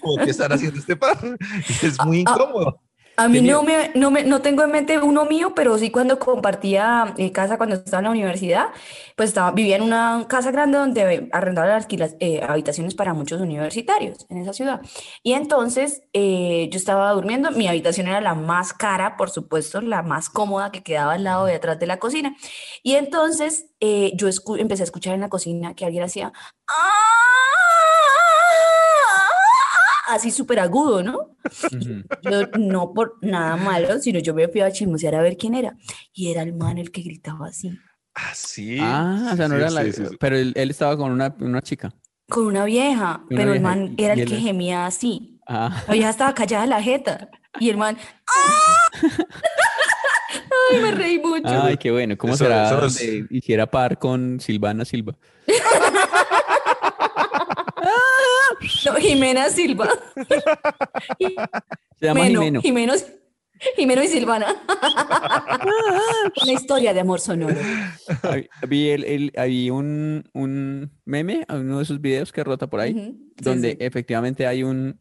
[0.02, 0.98] como ¿qué están haciendo este?
[1.84, 2.36] Y es muy Ah, ah.
[2.36, 2.82] incómodo.
[3.16, 5.92] A mí Tenía- no me, no me, no tengo en mente uno mío, pero sí
[5.92, 8.68] cuando compartía eh, casa cuando estaba en la universidad,
[9.16, 14.26] pues estaba, vivía en una casa grande donde arrendaban alquilas, eh, habitaciones para muchos universitarios
[14.30, 14.82] en esa ciudad.
[15.22, 20.02] Y entonces eh, yo estaba durmiendo, mi habitación era la más cara, por supuesto, la
[20.02, 22.36] más cómoda que quedaba al lado de atrás de la cocina.
[22.82, 26.34] Y entonces eh, yo empecé a escuchar en la cocina que alguien hacía
[26.68, 26.90] "Ah",
[30.10, 31.36] así súper agudo, ¿no?
[32.22, 35.76] Yo, no por nada malo, sino yo me fui a chismosear a ver quién era.
[36.14, 37.78] Y era el man el que gritaba así,
[38.16, 38.78] Ah, sí.
[38.80, 39.84] Ah, o sea, no Sí, era la...
[39.86, 40.16] sí, sí, sí.
[40.20, 41.92] Pero él, él estaba con una, una chica.
[42.30, 45.40] con una vieja, Una pero el vieja, man y- era el que gemía así.
[45.48, 47.30] Ah, La vieja estaba callada la jeta.
[47.60, 49.10] Y el man, ¡ah!
[50.72, 51.48] Ay, me reí mucho.
[51.48, 52.18] ay, qué bueno.
[52.18, 55.16] ¿Cómo Eso- será eso es- donde hiciera par con Silvana Silva?
[58.86, 59.90] No, Jimena Silva.
[62.00, 62.62] Se llama Jimeno, Jimeno.
[62.62, 62.94] Jimeno,
[63.76, 64.48] Jimeno y Silvana.
[66.44, 67.56] Una historia de amor sonoro.
[68.68, 69.32] Vi, el,
[69.72, 73.78] un, un meme, uno de esos videos que rota por ahí, sí, donde sí.
[73.80, 75.00] efectivamente hay un,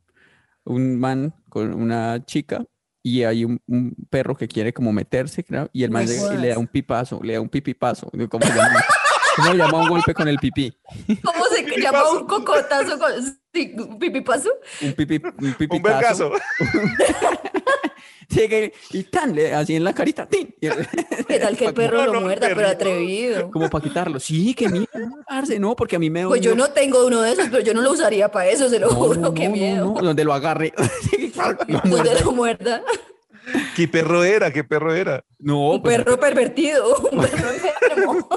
[0.64, 2.64] un man con una chica
[3.03, 6.38] y hay un, un perro que quiere como meterse, creo, y el man No y
[6.38, 8.11] le da un pipazo, le da un pipipazo.
[8.29, 8.81] ¿Cómo se llama?
[9.37, 10.73] ¿Cómo se llama un golpe con el pipí?
[11.23, 13.12] ¿Cómo se llama un cocotazo con
[13.53, 14.51] sí, un pipipazo?
[14.83, 16.31] Un pipi, un Un pipipazo.
[16.31, 16.33] vergazo.
[18.29, 20.55] Llega y- y tan, le- así en la carita, ¡tin!
[20.61, 23.51] ¿Qué tal que el perro No, lo no, muerda, pero atrevido?
[23.51, 24.21] como para quitarlo.
[24.21, 24.87] Sí, que miedo,
[25.29, 27.75] parce, no, porque a mí me Pues yo no tengo uno de esos, pero yo
[27.75, 29.95] no lo usaría para eso, se lo No, juro, no, qué no, miedo.
[29.97, 30.73] no, donde lo agarre.
[31.66, 32.83] Lo Donde lo muerda.
[33.75, 34.53] ¿Qué perro era?
[34.53, 35.25] ¿Qué perro era?
[35.38, 38.29] No, Un pues, perro pervertido, un perro enfermo,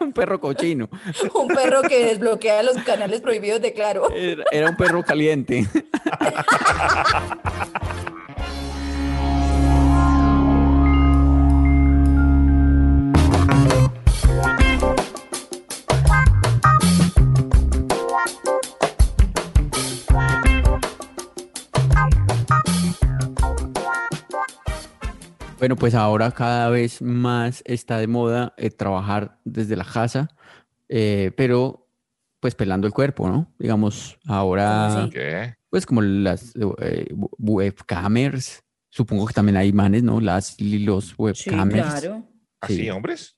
[0.00, 0.88] un perro cochino.
[1.34, 4.10] un perro que desbloquea los canales prohibidos de Claro.
[4.14, 5.66] Era, era un perro caliente.
[25.58, 30.28] Bueno, pues ahora cada vez más está de moda eh, trabajar desde la casa,
[30.88, 31.88] eh, pero
[32.40, 33.52] pues pelando el cuerpo, ¿no?
[33.58, 35.08] Digamos, ahora.
[35.12, 35.54] ¿Qué?
[35.70, 37.06] pues como las eh,
[37.38, 40.20] webcamers, supongo que también hay manes, ¿no?
[40.20, 41.82] Las y los Sí, webcamers.
[42.00, 42.28] claro.
[42.60, 42.90] ¿Así, Sí.
[42.90, 43.36] hombres?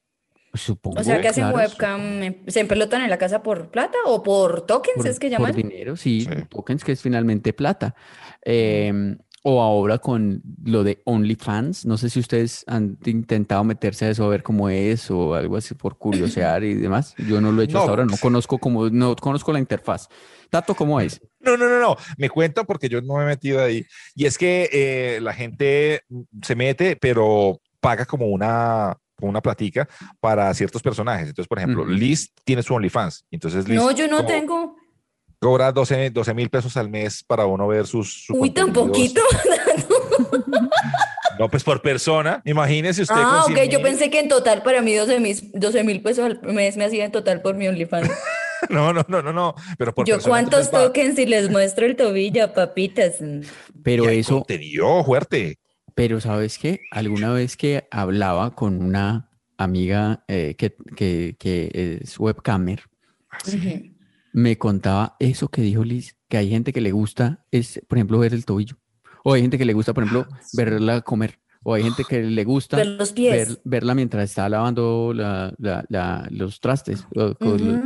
[0.54, 1.00] Supongo.
[1.00, 4.22] O sea, que hacen claro, webcam, eh, ¿se empelotan en la casa por plata o
[4.22, 5.52] por tokens, por, es que por llaman?
[5.54, 6.30] dinero, sí, Sí.
[6.48, 7.94] tokens que es finalmente plata.
[8.44, 9.16] Eh,
[9.50, 14.24] o ahora con lo de OnlyFans, no sé si ustedes han intentado meterse a eso
[14.24, 17.14] a ver cómo es o algo así por curiosear y demás.
[17.16, 17.78] Yo no lo he hecho No.
[17.80, 20.08] hasta ahora, no conozco cómo, no conozco la interfaz.
[20.50, 21.20] Tato, ¿cómo es?
[21.40, 21.96] No, no, no, no.
[22.18, 23.84] Me cuentan porque yo no me he metido ahí.
[24.14, 26.02] Y es que eh, la gente
[26.42, 29.88] se mete, pero paga como una, una platica
[30.20, 31.28] para ciertos personajes.
[31.28, 31.92] Entonces, por ejemplo, Ujú.
[31.92, 33.24] Liz tiene su OnlyFans.
[33.30, 34.76] Entonces, Liz No, yo no como tengo.
[35.40, 38.26] Cobra 12 mil pesos al mes para uno ver sus.
[38.30, 39.20] Uy, tan poquito.
[41.38, 42.42] No, pues por persona.
[42.44, 43.14] Imagínese usted.
[43.16, 46.02] Ah, con ok, 100 yo pensé que en total para mí 12 mil 12 mil
[46.02, 48.10] pesos al mes me hacía en total por mi OnlyFans.
[48.70, 49.54] No, no, no, no, no.
[49.78, 53.14] Pero por Yo cuántos tokens si les muestro el tobillo, papitas.
[53.84, 55.60] Pero eso, Contenido fuerte.
[55.94, 56.80] pero ¿sabes qué?
[56.90, 62.82] Alguna vez que hablaba con una amiga eh, que, que, que es webcamer,
[63.46, 63.94] Ujú.
[64.32, 68.18] Me contaba eso que dijo Liz, que hay gente que le gusta, es, por ejemplo,
[68.18, 68.76] ver el tobillo.
[69.24, 71.40] O hay gente que le gusta, por ejemplo, verla comer.
[71.64, 73.48] O hay gente que le gusta Ver los pies.
[73.48, 77.34] ver- verla mientras está lavando la- la- la- los trastes, o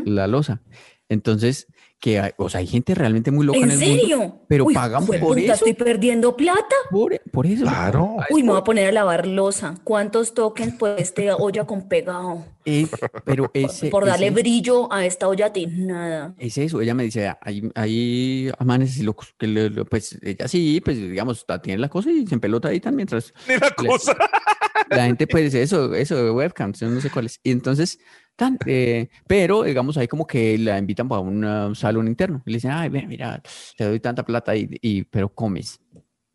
[0.05, 0.63] la losa.
[1.09, 1.67] Entonces,
[2.03, 4.41] que hay, o sea, hay gente realmente muy loca en, ¿En el mundo, serio?
[4.49, 5.53] pero Uy, pagan por eso.
[5.55, 6.75] estoy perdiendo plata.
[6.91, 7.63] Por, por eso.
[7.63, 8.17] Claro.
[8.29, 9.77] Uy, me voy a poner a lavar losa.
[9.85, 12.45] ¿Cuántos tokens por esta olla con pegado?
[12.65, 12.91] es-
[13.25, 16.35] pero ese, Por darle ese- brillo a esta olla nada.
[16.39, 20.49] Es eso, ella me dice, hay, hay amanes y locos, que le- le- pues ella
[20.49, 23.69] sí, pues digamos, está- tiene la cosa y se empelota ahí también, mientras Ni la
[23.81, 24.17] Le- cosa.
[24.91, 27.39] la gente, pues eso, eso de webcams, no sé cuáles.
[27.45, 27.99] Y entonces,
[28.45, 32.43] tan, eh, pero digamos, ahí como que la invitan para un uh, salón interno.
[32.47, 33.43] Y le dicen, ay, ven, mira,
[33.77, 35.81] te doy tanta plata, y, y- pero comes.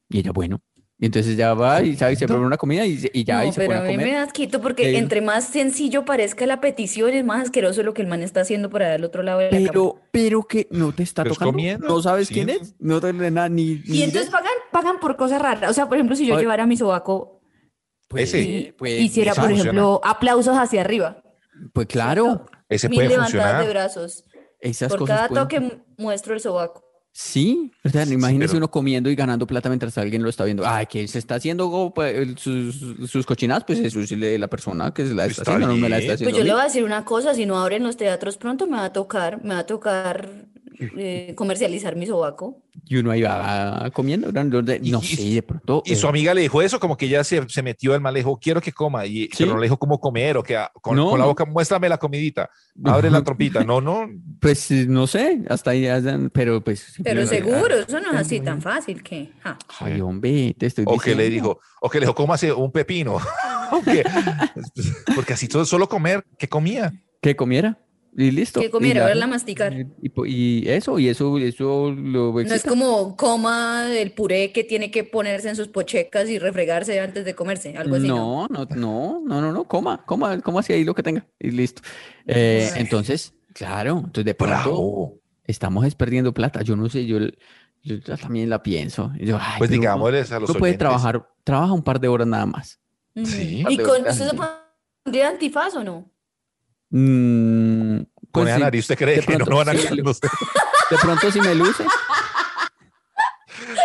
[0.10, 0.62] Y ella, bueno.
[1.00, 2.16] Y entonces ya va y, ¿sabe?
[2.16, 3.98] se prepara una comida y, y ya ahí No, se pero pone a a mí
[3.98, 4.16] me comer.
[4.16, 8.02] da asquito porque Eh, entre más sencillo parezca la petición, es más asqueroso lo que
[8.02, 9.68] el man está haciendo por allá al otro lado de la cama.
[9.68, 11.52] Pero, pero que no te está Pero es tocando.
[11.54, 12.34] comiendo, No sabes sí.
[12.34, 12.74] quién es.
[12.80, 13.74] No te nada ni.
[13.74, 14.40] Y ni entonces idea.
[14.40, 15.70] pagan, pagan por cosas raras.
[15.70, 16.42] O sea, por ejemplo, si yo Ay.
[16.42, 17.42] llevara mi sobaco
[18.08, 19.62] Pues, y pues, hiciera, por funciona.
[19.70, 21.22] ejemplo, aplausos hacia arriba.
[21.74, 23.70] Pues claro, Ese Mil puede levantadas de funcionar.
[23.70, 24.24] brazos.
[24.60, 25.16] esas Por cosas.
[25.16, 26.84] cada pueden- toque mu- muestro el sobaco.
[27.12, 30.64] Sí, o sea, imagínese pero- uno comiendo y ganando plata mientras alguien lo está viendo.
[30.68, 32.76] Ay, que se está haciendo pues, sus,
[33.10, 35.78] sus cochinadas, pues eso es de la persona que se la está, Está haciendo, no
[35.82, 37.58] me la está Pues haciendo yo a le voy a decir una cosa, si no
[37.60, 40.30] abren los teatros pronto me va a tocar, me va a tocar
[40.80, 42.64] eh, comercializar mi sobaco.
[42.86, 45.82] Y uno ahí va comiendo, no, no, de- no Y- sé, de pronto.
[45.86, 48.14] Y su eh, amiga le dijo eso, como que ella se, se metió el mal,
[48.14, 49.30] le dijo, quiero que coma, y, Sí.
[49.40, 51.90] pero no le dijo cómo comer, o que ah, con, No, con la boca, muéstrame
[51.90, 52.50] la comidita,
[52.84, 53.64] abre la trompita.
[53.64, 54.08] No, no,
[54.40, 56.00] Pues eh, no sé, hasta ahí, ya
[56.32, 56.94] pero pues.
[57.04, 59.32] Pero seguro, eso no es así tan fácil que...
[59.42, 59.58] ja.
[59.80, 61.50] Ay, hombre, te estoy o que le diciendo.
[61.50, 63.18] dijo, o que le dijo, cómase un pepino.
[63.70, 64.02] Porque,
[65.14, 66.94] porque así todo, solo comer, ¿qué comía?
[67.22, 67.78] Que comiera.
[68.20, 68.60] Y listo.
[68.60, 69.74] Que y comiera, verla masticar.
[69.74, 74.64] Y, y y eso, y eso, eso lo No es como coma el puré que
[74.64, 78.48] tiene que ponerse en sus pochecas y refregarse antes de comerse, algo así, ¿no?
[78.50, 81.52] No, no, no, no, no, no, coma, coma, coma así ahí lo que tenga y
[81.52, 81.84] listo.
[82.26, 85.20] Eh, entonces, claro, entonces de pronto Bravo.
[85.46, 86.64] estamos es perdiendo plata.
[86.64, 87.20] Yo no sé, yo,
[87.84, 89.12] yo también la pienso.
[89.20, 90.80] Yo, ay, Pues digámosles a los oyentes.
[90.80, 92.80] trabajar, trabaja un par de horas nada más.
[93.16, 93.64] Sí.
[93.70, 94.36] ¿Y con usted se
[95.04, 96.12] pondría antifaz o no?
[96.90, 99.74] Mm, Con pues esa sí, nariz, ¿usted cree de que no, pronto no van a
[99.74, 100.28] sí, no sé.
[100.90, 101.86] de pronto si me luce.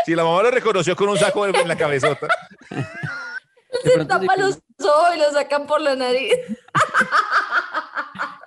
[0.04, 2.28] Si la mamá lo reconoció con un saco en la cabezota.
[2.70, 6.32] De Se tapa los ojos y lo sacan por la nariz.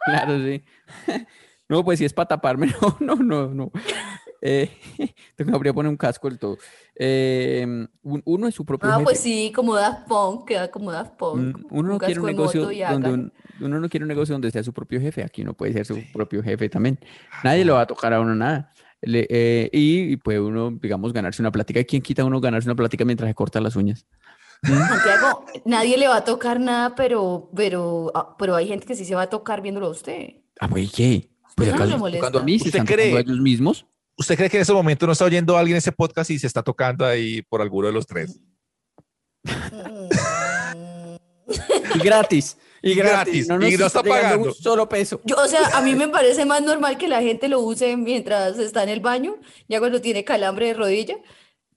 [0.06, 0.64] Claro, sí.
[1.68, 3.72] No, pues si es para taparme, no, no, no, no.
[4.40, 4.70] Eh,
[5.36, 6.60] tengo que habría poner un casco del todo.
[6.98, 7.66] Eh,
[8.04, 9.04] un- uno es su propio Ah, jefe.
[9.04, 11.58] pues sí, como Daft Punk, queda como Daft Punk.
[11.58, 14.64] Mm, Uno no quiere un negocio donde un- uno no quiere un negocio donde sea
[14.64, 15.24] su propio jefe.
[15.24, 17.00] Aquí uno puede ser su propio jefe también.
[17.44, 18.72] Nadie le va a tocar a uno nada.
[19.02, 21.80] Le- eh, y, y puede uno, digamos, ganarse una plática.
[21.80, 24.06] ¿Y quién quita a uno ganarse una plática mientras se corta las uñas?
[24.64, 29.04] Santiago, nadie le va a tocar nada, pero, pero, ah, pero hay gente que sí
[29.06, 30.38] se va a tocar viéndolo a usted.
[30.60, 31.30] Ah, pues, ¿qué?
[31.56, 32.20] Pues no acaso molesta?
[32.28, 33.18] tocando a mí, se ¿Usted están tocando cree?
[33.18, 33.86] a ellos mismos.
[34.18, 36.48] ¿Usted cree que en ese momento no está oyendo a alguien ese podcast y se
[36.48, 38.40] está tocando ahí por alguno de los tres?
[41.96, 42.58] Y gratis.
[42.82, 43.48] Y gratis.
[43.48, 44.50] gratis, y no está pagando.
[44.50, 45.22] un solo peso.
[45.24, 48.60] Yo, o sea, a mí me parece más normal que la gente lo use mientras
[48.60, 51.16] está en el baño, ya cuando tiene calambre de rodilla,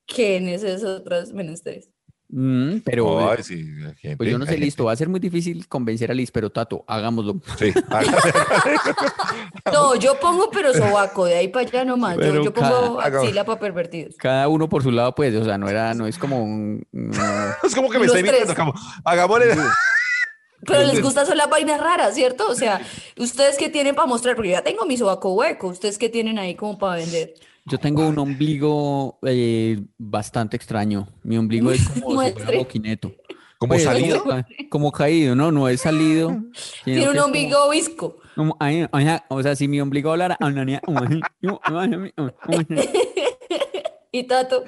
[0.07, 1.91] que en esas otras menesteres.
[2.31, 3.65] Mm, pero, Ay, sí,
[3.97, 4.85] gente, pues yo no sé, listo.
[4.85, 7.41] Va a ser muy difícil convencer a Liz, pero Tato, hagámoslo.
[7.59, 7.73] Sí,
[9.73, 12.17] No, yo pongo pero sobaco, de ahí para allá nomás.
[12.17, 14.17] Yo, Pero yo pongo cada- axila para pervertidos.
[14.17, 16.87] Cada uno por su lado, pues, o sea, no era, no es como un.
[16.93, 17.13] no.
[17.65, 18.55] es como que me tres.
[18.55, 19.55] como, hagámosle.
[20.67, 22.49] Pero les gusta son las vainas raras, ¿cierto?
[22.49, 22.81] O sea,
[23.17, 26.39] ustedes qué tienen para mostrar, porque yo ya tengo mi sobaco hueco, ustedes qué tienen
[26.39, 27.35] ahí como para vender.
[27.69, 31.09] Yo tengo un ombligo eh, bastante extraño.
[31.23, 33.13] Mi ombligo es como si fuera boquineto.
[33.59, 34.23] ¿Como Pues, salido?
[34.23, 36.37] como- Como caído, no, no es salido.
[36.85, 38.17] Tiene un ombligo visco.
[38.37, 38.87] como- ay,
[39.29, 40.39] o sea, si mi ombligo hablara.
[44.11, 44.65] Y Tato.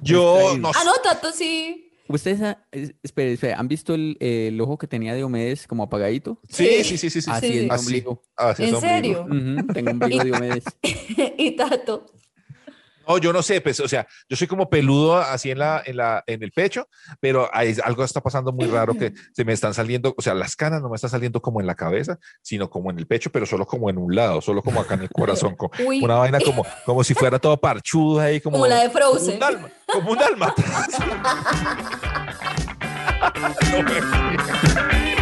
[0.00, 1.85] Yo no Ah, no, Tato sí.
[2.08, 5.82] Ustedes, ah, es- espere, espere, ¿han visto el, el ojo que tenía de Diomedes como
[5.82, 6.38] apagadito?
[6.48, 7.20] Sí, sí, sí, sí.
[7.22, 7.30] sí.
[7.32, 7.58] Así Sí.
[7.58, 8.22] es mi Así, ombligo.
[8.36, 8.94] así es ¿En ombligo.
[8.96, 9.26] serio?
[9.60, 10.64] Ujú, tengo ombligo de Diomedes.
[11.38, 12.06] Y Tato.
[13.06, 15.96] No, yo no sé, pues, o sea, yo soy como peludo así en la, en
[15.96, 16.88] la, en el pecho,
[17.20, 20.56] pero hay, algo está pasando muy raro que se me están saliendo, o sea, las
[20.56, 23.46] canas no me están saliendo como en la cabeza, sino como en el pecho, pero
[23.46, 26.02] solo como en un lado, solo como acá en el corazón, co- Uy.
[26.02, 29.18] una vaina como, como si fuera todo parchudo ahí, como, Como la de como un
[29.18, 29.38] Frozen.
[29.38, 30.54] dalma, como un dalma.
[33.72, 35.15] No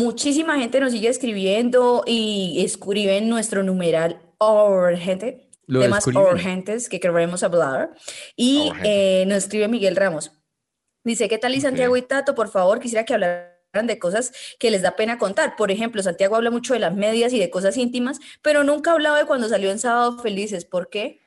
[0.00, 7.42] muchísima gente nos sigue escribiendo y escriben nuestro numeral urgente, Lo temas urgentes que queremos
[7.42, 7.92] hablar.
[8.34, 10.32] Y eh, nos escribe Miguel Ramos.
[11.04, 12.34] Dice, ¿qué tal y Santiago y Tato?
[12.34, 15.56] Por favor, quisiera que hablaran de cosas que les da pena contar.
[15.56, 18.94] Por ejemplo, Santiago habla mucho de las medias y de cosas íntimas, pero nunca ha
[18.94, 20.64] hablado de cuando salió en Sábado Felices.
[20.64, 21.20] ¿Por qué?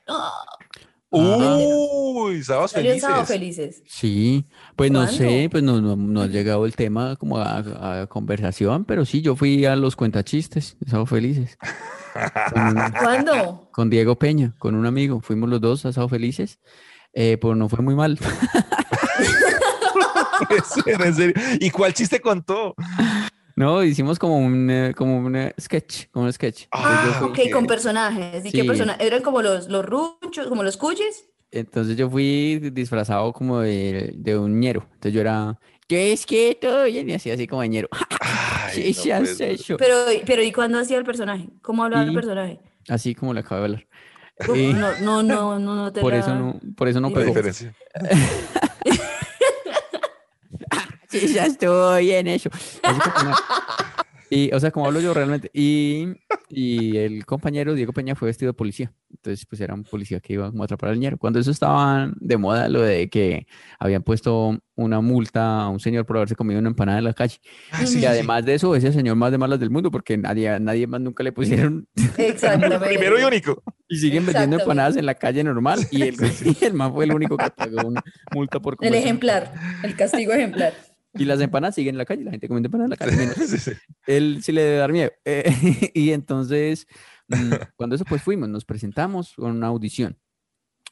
[1.15, 3.27] Uy, sábados Sábado felices.
[3.27, 3.83] Felices.
[3.85, 4.45] Sí,
[4.75, 8.83] pues no sé, pues no, no, no ha llegado el tema como a, a conversación,
[8.83, 11.57] pero sí, yo fui a los cuentachistes, Sábado Felices,
[12.51, 13.69] con, ¿Cuándo?
[13.71, 16.59] con Diego Peña, con un amigo, fuimos los dos a Sábado Felices,
[17.13, 18.17] eh, pero no fue muy mal.
[20.85, 21.33] En serio.
[21.59, 22.75] ¿Y cuál chiste contó?
[23.55, 26.61] No, hicimos como un, eh, como un eh, sketch, como un sketch.
[26.63, 28.43] Yo Ah, fui- Ok, con personajes.
[28.45, 28.67] ¿Y qué Sí.
[28.67, 29.05] personajes?
[29.05, 31.25] ¿Eran como los, los ruchos, como los cuyes?
[31.51, 34.81] Entonces yo fui disfrazado como de, de un ñero.
[34.95, 37.07] Entonces yo era, ¿qué es que todo bien?
[37.09, 37.89] Y así, así como de ñero.
[38.21, 39.51] Ay, ¿Qué no se has puede ser.
[39.51, 39.77] hecho?
[39.77, 41.47] Pero, pero ¿y cuándo hacía el personaje?
[41.61, 42.59] ¿Cómo hablaba el Y- personaje?
[42.89, 43.87] Así como le acabo de hablar.
[44.47, 47.13] No, no, no, no, no te por la- eso no, por eso no Sí.
[47.13, 47.27] La pegó.
[47.33, 47.75] diferencia.
[51.19, 52.49] Sí, ya estoy en eso.
[54.29, 55.51] Y, o sea, como hablo yo realmente.
[55.53, 56.07] Y,
[56.49, 58.91] y el compañero Diego Peña fue vestido de policía.
[59.11, 61.17] Entonces, pues era un policía que iba como a atrapar al ñero.
[61.19, 63.45] Cuando eso estaba de moda, lo de que
[63.77, 67.37] habían puesto una multa a un señor por haberse comido una empanada en la calle.
[67.71, 70.17] Ah, sí, y sí, además de eso, ese señor más de malas del mundo, porque
[70.17, 71.87] nadie, nadie más nunca le pusieron.
[72.17, 72.79] Exactamente.
[72.87, 73.61] Primero y único.
[73.87, 75.79] Y siguen vendiendo empanadas en la calle normal.
[75.91, 76.15] Y el,
[76.59, 78.01] y el man fue el único que pagó una
[78.33, 80.73] multa por El comerse- ejemplar, el castigo ejemplar.
[81.15, 83.17] Y las empanadas siguen en la calle, la gente comiendo empanadas en la calle.
[83.17, 83.71] menos Sí, sí.
[84.07, 85.11] él sí le debe dar miedo.
[85.25, 86.87] Eh, y entonces,
[87.27, 87.33] mm,
[87.75, 90.17] cuando eso pues fuimos, nos presentamos con una audición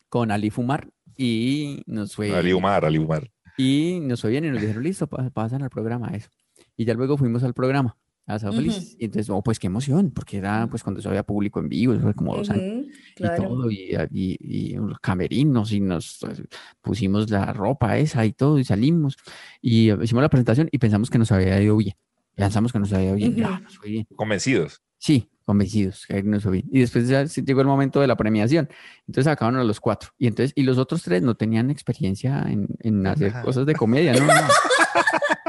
[0.10, 3.29] con Ali Fumar y nos fue, Ali Umar, Ali Umar.
[3.57, 6.29] y nos fue bien y nos dijeron, listo, pa- pasan al programa, eso.
[6.77, 8.71] Y ya luego fuimos al programa, a Sábado Ujú.
[8.71, 8.95] Felices.
[8.99, 11.93] Y entonces, oh, pues qué emoción, porque era pues cuando eso había público en vivo,
[11.93, 12.86] eso fue como dos años
[13.17, 16.43] y todo, y, y, y los camerinos, y nos pues,
[16.81, 19.17] pusimos la ropa esa y todo, y salimos,
[19.62, 21.95] y hicimos la presentación y pensamos que nos había ido bien.
[22.36, 24.07] Pensamos que nos había ido bien, ya, nos fue bien.
[24.15, 24.81] Convencidos.
[24.97, 26.69] Sí, convencidos, que nos fue bien.
[26.71, 28.69] Y después ya llegó el momento de la premiación.
[29.07, 30.12] Entonces acabaron a los cuatro.
[30.17, 33.41] Y entonces, y los otros tres no tenían experiencia en, en hacer Ajá.
[33.41, 34.25] cosas de comedia, ¿no?
[34.25, 34.34] no.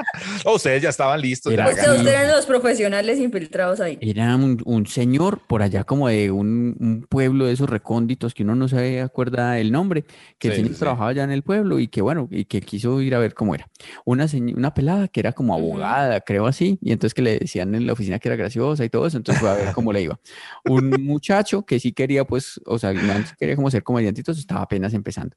[0.44, 1.52] Oh, ustedes ya estaban listos.
[1.52, 3.98] Era O ustedes eran los profesionales infiltrados ahí.
[4.00, 8.42] Era un, un señor por allá como de un, un pueblo de esos recónditos que
[8.42, 10.04] uno no se acuerda el nombre,
[10.38, 12.60] que el Sí, señor sí, trabajaba allá en el pueblo y que bueno, y que
[12.60, 13.68] quiso ir a ver cómo era.
[14.04, 17.86] Una, una pelada que era como abogada, creo así, y entonces que le decían en
[17.86, 20.18] la oficina que era graciosa y todo eso, entonces fue a ver cómo le iba.
[20.64, 22.92] Un muchacho que sí quería pues, o sea,
[23.38, 25.36] quería como ser comediante, entonces estaba apenas empezando.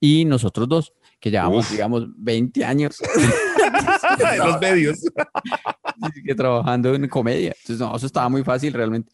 [0.00, 1.72] Y nosotros dos, que llevamos, Uf.
[1.72, 2.98] digamos, 20 años
[4.32, 4.98] en los medios.
[6.24, 7.54] que trabajando en comedia.
[7.60, 9.12] Entonces, no, eso estaba muy fácil realmente.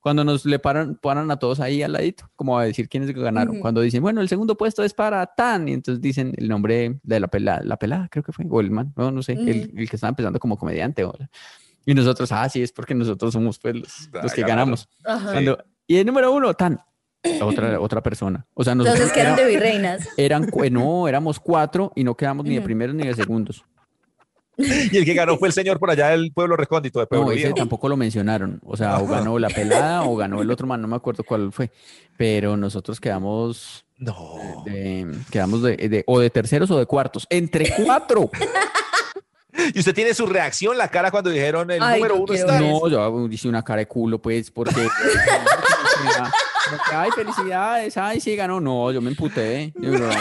[0.00, 3.54] Cuando nos le paran, paran a todos ahí al ladito, como a decir quiénes ganaron.
[3.56, 3.60] Ujú.
[3.60, 7.20] Cuando dicen, bueno, el segundo puesto es para Tan, y entonces dicen el nombre de
[7.20, 9.78] la pelada, la pelada creo que fue, o el man, no, no sé, el, Ujú.
[9.78, 11.04] el que estaba empezando como comediante.
[11.04, 11.14] o-
[11.84, 14.88] y nosotros, ah, sí, es porque nosotros somos pues los, Ah, los que ganamos.
[15.02, 16.80] Cuando- y el número uno, Tan,
[17.42, 18.46] otra, otra persona.
[18.54, 20.08] O sea, nosotros Entonces, que eran era- de virreinas.
[20.16, 23.64] eran, no, éramos cuatro y no quedamos ni de primeros ni de segundos.
[24.92, 27.32] Y el que ganó fue el señor por allá del pueblo recóndito de Pueblo No,
[27.32, 27.54] ese Viejo.
[27.56, 28.60] tampoco lo mencionaron.
[28.64, 31.52] O sea, o ganó la pelada o ganó el otro man, no me acuerdo cuál
[31.52, 31.70] fue.
[32.16, 34.62] Pero nosotros quedamos No.
[34.66, 37.26] de, quedamos de, de- o de terceros o de cuartos.
[37.30, 38.30] Entre cuatro.
[39.74, 42.48] Y usted tiene su reacción, la cara cuando dijeron el Ay, número no uno quiero
[42.48, 42.60] está.
[42.62, 44.72] ver No, yo hice una cara de culo, pues, porque.
[44.74, 44.88] como
[46.88, 48.60] que, ay, felicidades, ay, sí ganó.
[48.60, 49.72] No, yo me emputé.
[49.78, 50.18] Yo, no, pues,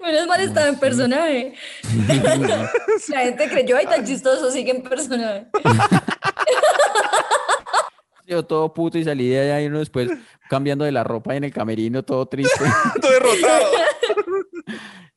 [0.00, 1.54] Menos mal estaba en personaje.
[3.08, 5.46] La gente creyó, ay, tan chistoso, sigue en personaje.
[8.26, 10.10] yo todo puto y salí de allá y uno después
[10.48, 12.64] cambiando de la ropa en el camerino, todo triste.
[13.00, 13.66] Todo derrotado.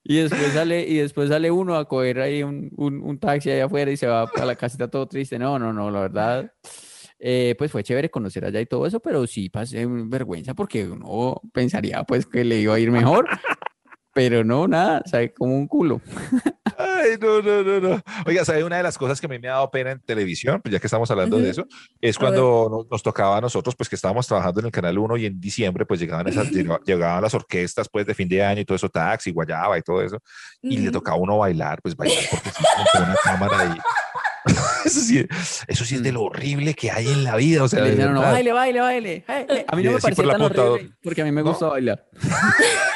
[0.04, 3.66] Y después sale, y después sale uno a coger ahí un, un, un taxi allá
[3.66, 5.40] afuera y se va a la casita todo triste.
[5.40, 6.52] No, no, no, la verdad,
[7.26, 11.40] eh, pues fue chévere conocer allá y todo eso, pero sí pasé vergüenza porque uno
[11.54, 13.30] pensaría pues que le iba a ir mejor,
[14.14, 16.02] pero no, nada, sabe como un culo.
[16.78, 18.02] Ay, no, no, no, no.
[18.26, 20.60] Oiga, ¿sabe una de las cosas que a mí me ha dado pena en televisión?
[20.62, 21.52] Pues ya que estamos hablando de Ujú.
[21.52, 21.66] eso,
[22.02, 25.18] es cuando nos, nos tocaba a nosotros, pues que estábamos trabajando en el Canal 1
[25.18, 28.62] y en diciembre, pues llegaban esas, llega- llegaban las orquestas, pues de fin de año
[28.62, 30.18] y todo eso, taxi, guayaba y todo eso,
[30.62, 30.92] y le Ujú.
[30.94, 33.78] tocaba a uno bailar, pues bailar porque sí, con una cámara y...
[34.86, 35.26] Eso sí,
[35.70, 37.92] eso sí es de lo horrible que hay en la vida, o sea, le de
[37.96, 39.24] dijeron, no, baile, baile, baile.
[39.26, 39.64] hey, hey".
[39.66, 41.52] A mí no me así parecía tan horrible porque a mí me ¿No?
[41.52, 42.06] gusta bailar.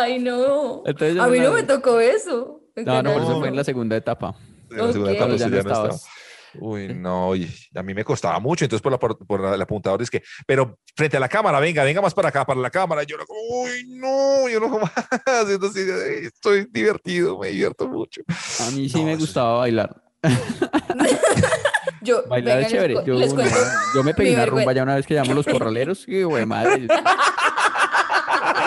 [0.00, 0.82] Ay, no.
[0.86, 2.60] Entonces, A mí no me tocó eso.
[2.76, 4.34] No, no, por eso fue en la segunda etapa.
[4.70, 5.94] En la segunda etapa, ya no ya no estabas.
[5.96, 6.12] estaba.
[6.60, 9.60] Uy, no, y a mí me costaba mucho, entonces por, la, por, por la- el
[9.62, 12.70] apuntador es que, pero frente a la cámara, venga, venga más para acá, para la
[12.70, 14.80] cámara, yo no, como, uy, no, yo no
[15.26, 18.22] así, "Ay, estoy divertido, me divierto mucho.
[18.66, 20.02] A mí sí No, me eso- gustaba bailar.
[22.00, 22.94] Yo, Bailar venga, es chévere.
[23.94, 26.04] Yo, me pegué una rumba ya una vez que llamamos los corraleros.
[26.08, 26.86] Y güey, madre.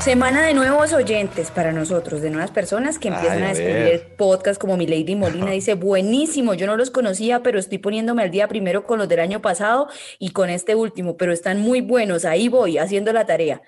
[0.00, 3.86] Semana de nuevos oyentes para nosotros, de nuevas personas que empiezan Ay, a a descubrir
[3.92, 8.22] el podcast como mi Lady Molina dice, buenísimo, yo no los conocía, pero estoy poniéndome
[8.22, 9.88] al día primero con los del año pasado
[10.18, 13.60] y con este último, pero están muy buenos, ahí voy, haciendo la tarea.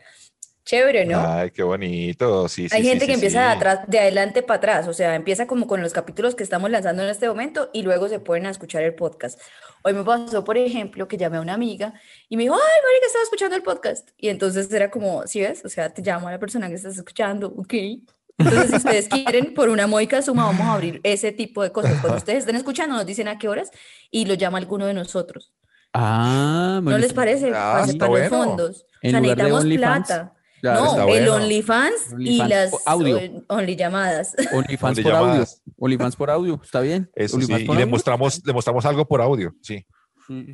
[0.64, 1.18] Chévere, ¿no?
[1.20, 2.68] Ay, qué bonito, sí.
[2.70, 5.46] Hay sí, gente sí, que empieza de, atrás, de adelante para atrás, o sea, empieza
[5.48, 8.50] como con los capítulos que estamos lanzando en este momento y luego se ponen a
[8.50, 9.40] escuchar el podcast.
[9.82, 11.94] Hoy me pasó, por ejemplo, que llamé a una amiga
[12.28, 14.10] y me dijo, ay, marica, estaba escuchando el podcast.
[14.16, 15.64] Y entonces era como, ¿sí ves?
[15.64, 17.74] O sea, te llamo a la persona que estás escuchando, ok.
[18.38, 22.00] Entonces, si ustedes quieren, por una módica suma, vamos a abrir ese tipo de cosas.
[22.00, 23.70] Cuando ustedes estén escuchando, nos dicen a qué horas
[24.12, 25.52] y lo llama alguno de nosotros.
[25.92, 27.50] Ah, ¿No les parece?
[27.54, 28.28] Ah, Para, para los bueno.
[28.28, 28.86] fondos.
[29.04, 30.34] O sea, lugar necesitamos plata.
[30.62, 31.34] Claro, no, está el bueno.
[31.34, 33.44] OnlyFans y OnlyFans las audio.
[33.48, 34.34] Only llamadas.
[34.52, 35.26] OnlyFans Only por audio.
[35.32, 35.62] llamadas.
[35.76, 37.10] OnlyFans por audio, está bien.
[37.14, 37.86] Eso sí, por y le audio.
[37.88, 39.84] mostramos, le mostramos algo por audio, sí.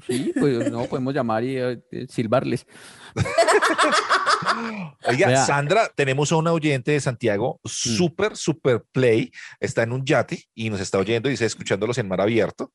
[0.07, 1.79] Sí, pues no, podemos llamar y eh,
[2.09, 2.67] silbarles.
[5.05, 5.45] Oiga, Vea.
[5.45, 7.69] Sandra, tenemos a una oyente de Santiago, Mm.
[7.69, 9.31] súper, súper play,
[9.61, 12.73] está en un yate y nos está oyendo, dice, escuchándolos en mar abierto.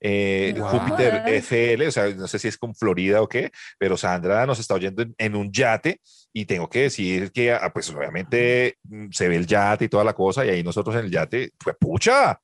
[0.00, 0.68] Eh, Wow.
[0.68, 4.58] Júpiter FL, o sea, no sé si es con Florida o qué, pero Sandra nos
[4.58, 6.00] está oyendo en, en un yate
[6.32, 10.04] y tengo que decir que, ah, pues obviamente mm, se ve el yate y toda
[10.04, 12.38] la cosa y ahí nosotros en el yate, pues pucha.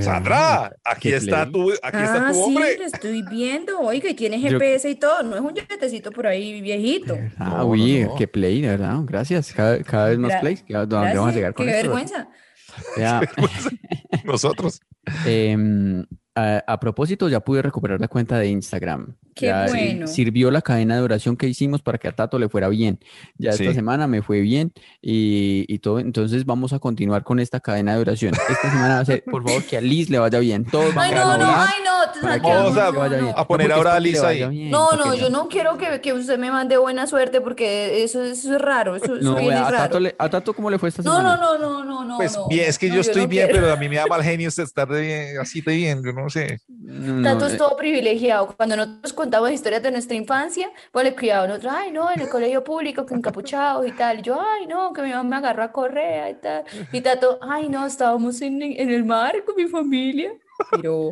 [0.00, 1.52] Sandra, aquí Qué está play.
[1.52, 2.78] tu, aquí está Ah, tu sí, hombre.
[2.78, 3.80] lo estoy viendo.
[3.80, 5.24] Oiga, y tiene Yo- GPS y todo.
[5.24, 7.18] No es un yatecito por ahí viejito.
[7.38, 8.14] Ah, No, no, uy, no.
[8.14, 8.98] qué play, de verdad.
[9.04, 9.52] Gracias.
[9.52, 10.64] Cada, cada vez más Gra- plays.
[10.72, 11.82] ¿A ¿Dónde vamos a Gracias, llegar con Qué esto?
[11.88, 12.28] vergüenza.
[12.96, 13.20] Vea,
[14.24, 14.80] Nosotros.
[15.26, 16.06] em,
[16.36, 19.14] a, a propósito, ya pude recuperar la cuenta de Instagram.
[19.34, 20.06] Qué Ya, eh, bueno.
[20.06, 23.00] Sirvió la cadena de oración que hicimos para que a Tato le fuera bien.
[23.38, 23.74] Ya esta Sí.
[23.74, 24.72] semana me fue bien
[25.02, 25.98] y, y todo.
[25.98, 28.32] Entonces vamos a continuar con esta cadena de oración.
[28.48, 30.64] Esta semana va a ser, por favor, que a Liz le vaya bien.
[30.64, 33.20] Todos Ay, vamos no, no, orar ay, no, para que Vamos a- no, bien.
[33.24, 33.30] no.
[33.36, 34.48] a poner es ahora a Liz ahí.
[34.48, 38.22] bien, No, no, yo no quiero que, que usted me mande buena suerte porque eso,
[38.22, 38.94] eso es raro.
[38.96, 39.84] Eso, eso No, vea, a raro.
[39.84, 41.36] Tato, le- a Tato, ¿cómo le fue esta No, semana?
[41.36, 42.16] no, no, no, no, no.
[42.18, 43.62] Pues no, bien, es que no, yo estoy no bien, quiero.
[43.62, 46.23] pero a mí me da mal genio estar de bien, así de bien, yo no
[46.30, 46.60] sé.
[46.68, 48.54] No, no, Tato eh, es todo privilegiado.
[48.56, 52.28] Cuando nosotros contamos historias de nuestra infancia, pues le cuidado nosotros, ay, no, en el
[52.28, 54.20] colegio público, que encapuchados y tal.
[54.20, 56.64] Y yo, ay, no, que mi mamá me agarró a correa y tal.
[56.92, 60.32] Y Tato, ay, no, estábamos en, en el mar con mi familia.
[60.70, 61.10] Pero,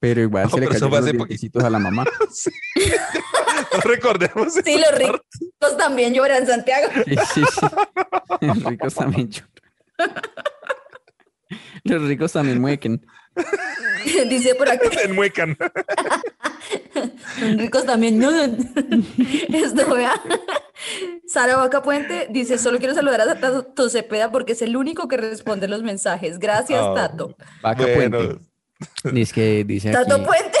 [0.00, 2.04] Pero igual No, se le pero eso cayeron fue los dientecitos a la mamá.
[3.72, 4.52] No recordemos.
[4.52, 6.88] sí, los ricos también lloran, Santiago.
[7.04, 7.66] Sí, sí, sí.
[8.46, 10.22] Los ricos también lloran.
[11.84, 13.06] Los ricos también muequen.
[14.28, 14.84] Dice por acá.
[14.88, 15.04] parte.
[15.04, 15.56] En Muecan.
[17.40, 18.18] Los ricos también.
[18.18, 20.12] No, esto, vea.
[21.26, 25.16] Sara Vaca Puente dice: Solo quiero saludar a Tato Cepeda porque es el único que
[25.16, 26.38] responde los mensajes.
[26.38, 27.36] Gracias, Ah, Tato.
[27.62, 28.44] Vaca Bueno, Puente.
[29.12, 30.58] Dice que dice Tato aquí Puente.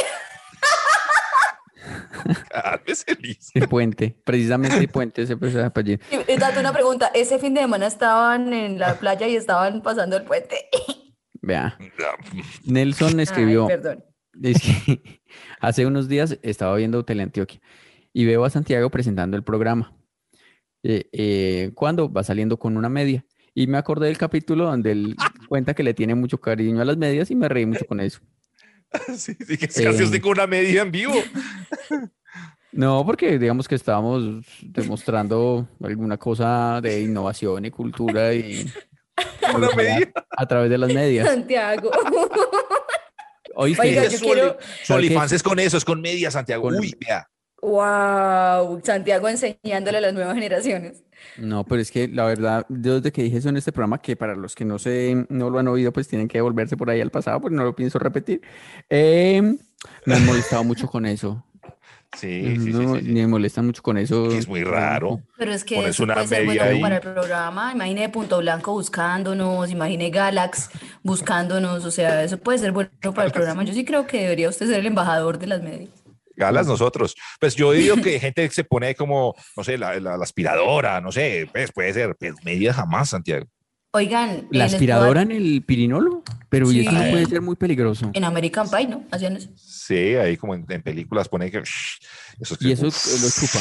[2.48, 3.50] cálmese, Liz.
[3.54, 4.16] el puente.
[4.24, 5.98] Precisamente puente ese pues, ese apellido.
[6.10, 7.10] Y, y Tato, una pregunta.
[7.14, 10.68] Ese fin de semana estaban en la playa y estaban pasando el puente.
[11.46, 11.78] Vea.
[12.64, 13.64] Nelson escribió.
[13.68, 14.04] Ay, perdón.
[14.42, 15.22] Es que
[15.60, 17.60] hace unos días estaba viendo Teleantioquia
[18.12, 19.96] y veo a Santiago presentando el programa.
[20.82, 23.24] Eh, eh, cuando va saliendo con una media.
[23.54, 25.16] Y me acordé del capítulo donde él
[25.48, 28.20] cuenta que le tiene mucho cariño a las medias y me reí mucho con eso.
[29.16, 29.90] Sí, sí, que casi Eh.
[30.04, 31.14] usted con una medida en vivo.
[32.70, 38.66] No, porque digamos que estábamos demostrando alguna cosa de innovación y cultura y
[39.54, 40.12] Una medida.
[40.30, 41.28] a través de las medias.
[41.28, 41.90] Santiago.
[43.56, 43.82] ¿Oíste?
[43.82, 44.20] Oiga, es
[45.42, 46.68] con eso, es con media, Santiago.
[46.68, 47.28] Uy, vea.
[47.62, 51.02] Wow, Santiago enseñándole a las nuevas generaciones.
[51.38, 54.16] No, pero es que la verdad, yo desde que dije eso en este programa, que
[54.16, 57.00] para los que no se, no lo han oído, pues tienen que devolverse por ahí
[57.00, 58.42] al pasado, porque no lo pienso repetir.
[58.90, 59.40] eh,
[60.04, 61.42] me han molestado mucho con eso.
[62.16, 63.10] Sí, sí, sí, No, sí, sí.
[63.12, 64.28] me molesta mucho con eso.
[64.28, 65.20] Que es muy raro.
[65.36, 66.80] Pero es que eso una puede ser media bueno ahí.
[66.80, 67.72] para el programa.
[67.74, 70.70] Imagine Punto Blanco buscándonos, imagine Galax
[71.02, 71.84] buscándonos.
[71.84, 73.64] O sea, eso puede ser bueno para el programa.
[73.64, 75.90] Yo sí creo que debería usted ser el embajador de las medias.
[76.36, 77.14] Galas nosotros.
[77.38, 81.12] Pues yo digo que gente se pone como, no sé, la, la- la aspiradora, no
[81.12, 83.46] sé, pues puede ser, pero media jamás, Santiago.
[83.94, 87.10] Oigan, La aspiradora en el pirinolo, pero y eso no Sí.
[87.10, 88.10] puede ser muy peligroso.
[88.12, 89.04] en American Pie, ¿no?
[89.10, 89.48] Hacían eso.
[89.56, 91.58] Sí, ahí como en, en películas pone que...
[91.58, 93.60] Eso es que- Y eso lo chupa.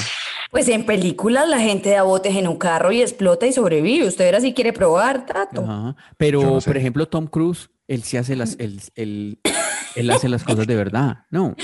[0.49, 4.07] Pues en películas la gente da botes en un carro y explota y sobrevive.
[4.07, 5.61] Usted verá si quiere probar, tato.
[5.63, 5.95] Ajá.
[6.17, 6.69] Pero, no sé.
[6.69, 9.39] por ejemplo, Tom Cruise, él sí hace las, él, él-
[9.95, 11.25] él hace las cosas de verdad.
[11.29, 11.55] No.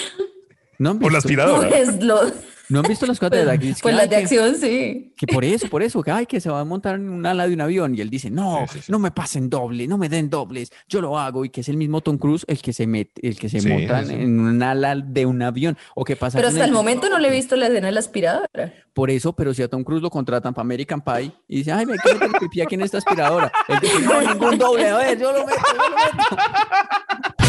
[0.78, 1.70] ¿No Por la aspiradora.
[1.70, 2.32] Pues, lo-
[2.70, 3.60] ¿no han visto las cosas de verdad?
[3.60, 5.14] Que dice pues las "Ay, de que- acción, sí.
[5.18, 7.48] Que por eso, por eso, que, ay, que se va a montar en un ala
[7.48, 7.96] de un avión.
[7.96, 8.92] Y él dice, no, Sí, sí, sí.
[8.92, 11.44] no me pasen doble, no me den dobles, yo lo hago.
[11.46, 13.68] Y que es el mismo Tom Cruise el que se mete, el que se Sí,
[13.68, 14.14] monta sí, sí.
[14.16, 15.78] en un ala de un avión.
[15.96, 17.92] O que pasa Pero hasta el el- momento no le he visto la escena de
[17.94, 18.74] la aspiradora.
[18.94, 21.86] Por eso, pero si a Tom Cruise lo contratan para American Pie y dice, ay,
[21.86, 23.52] me quiero meter pipí aquí en esta aspiradora.
[23.68, 27.49] Él dice, no, ningún doble, a ver, yo lo meto, yo lo meto.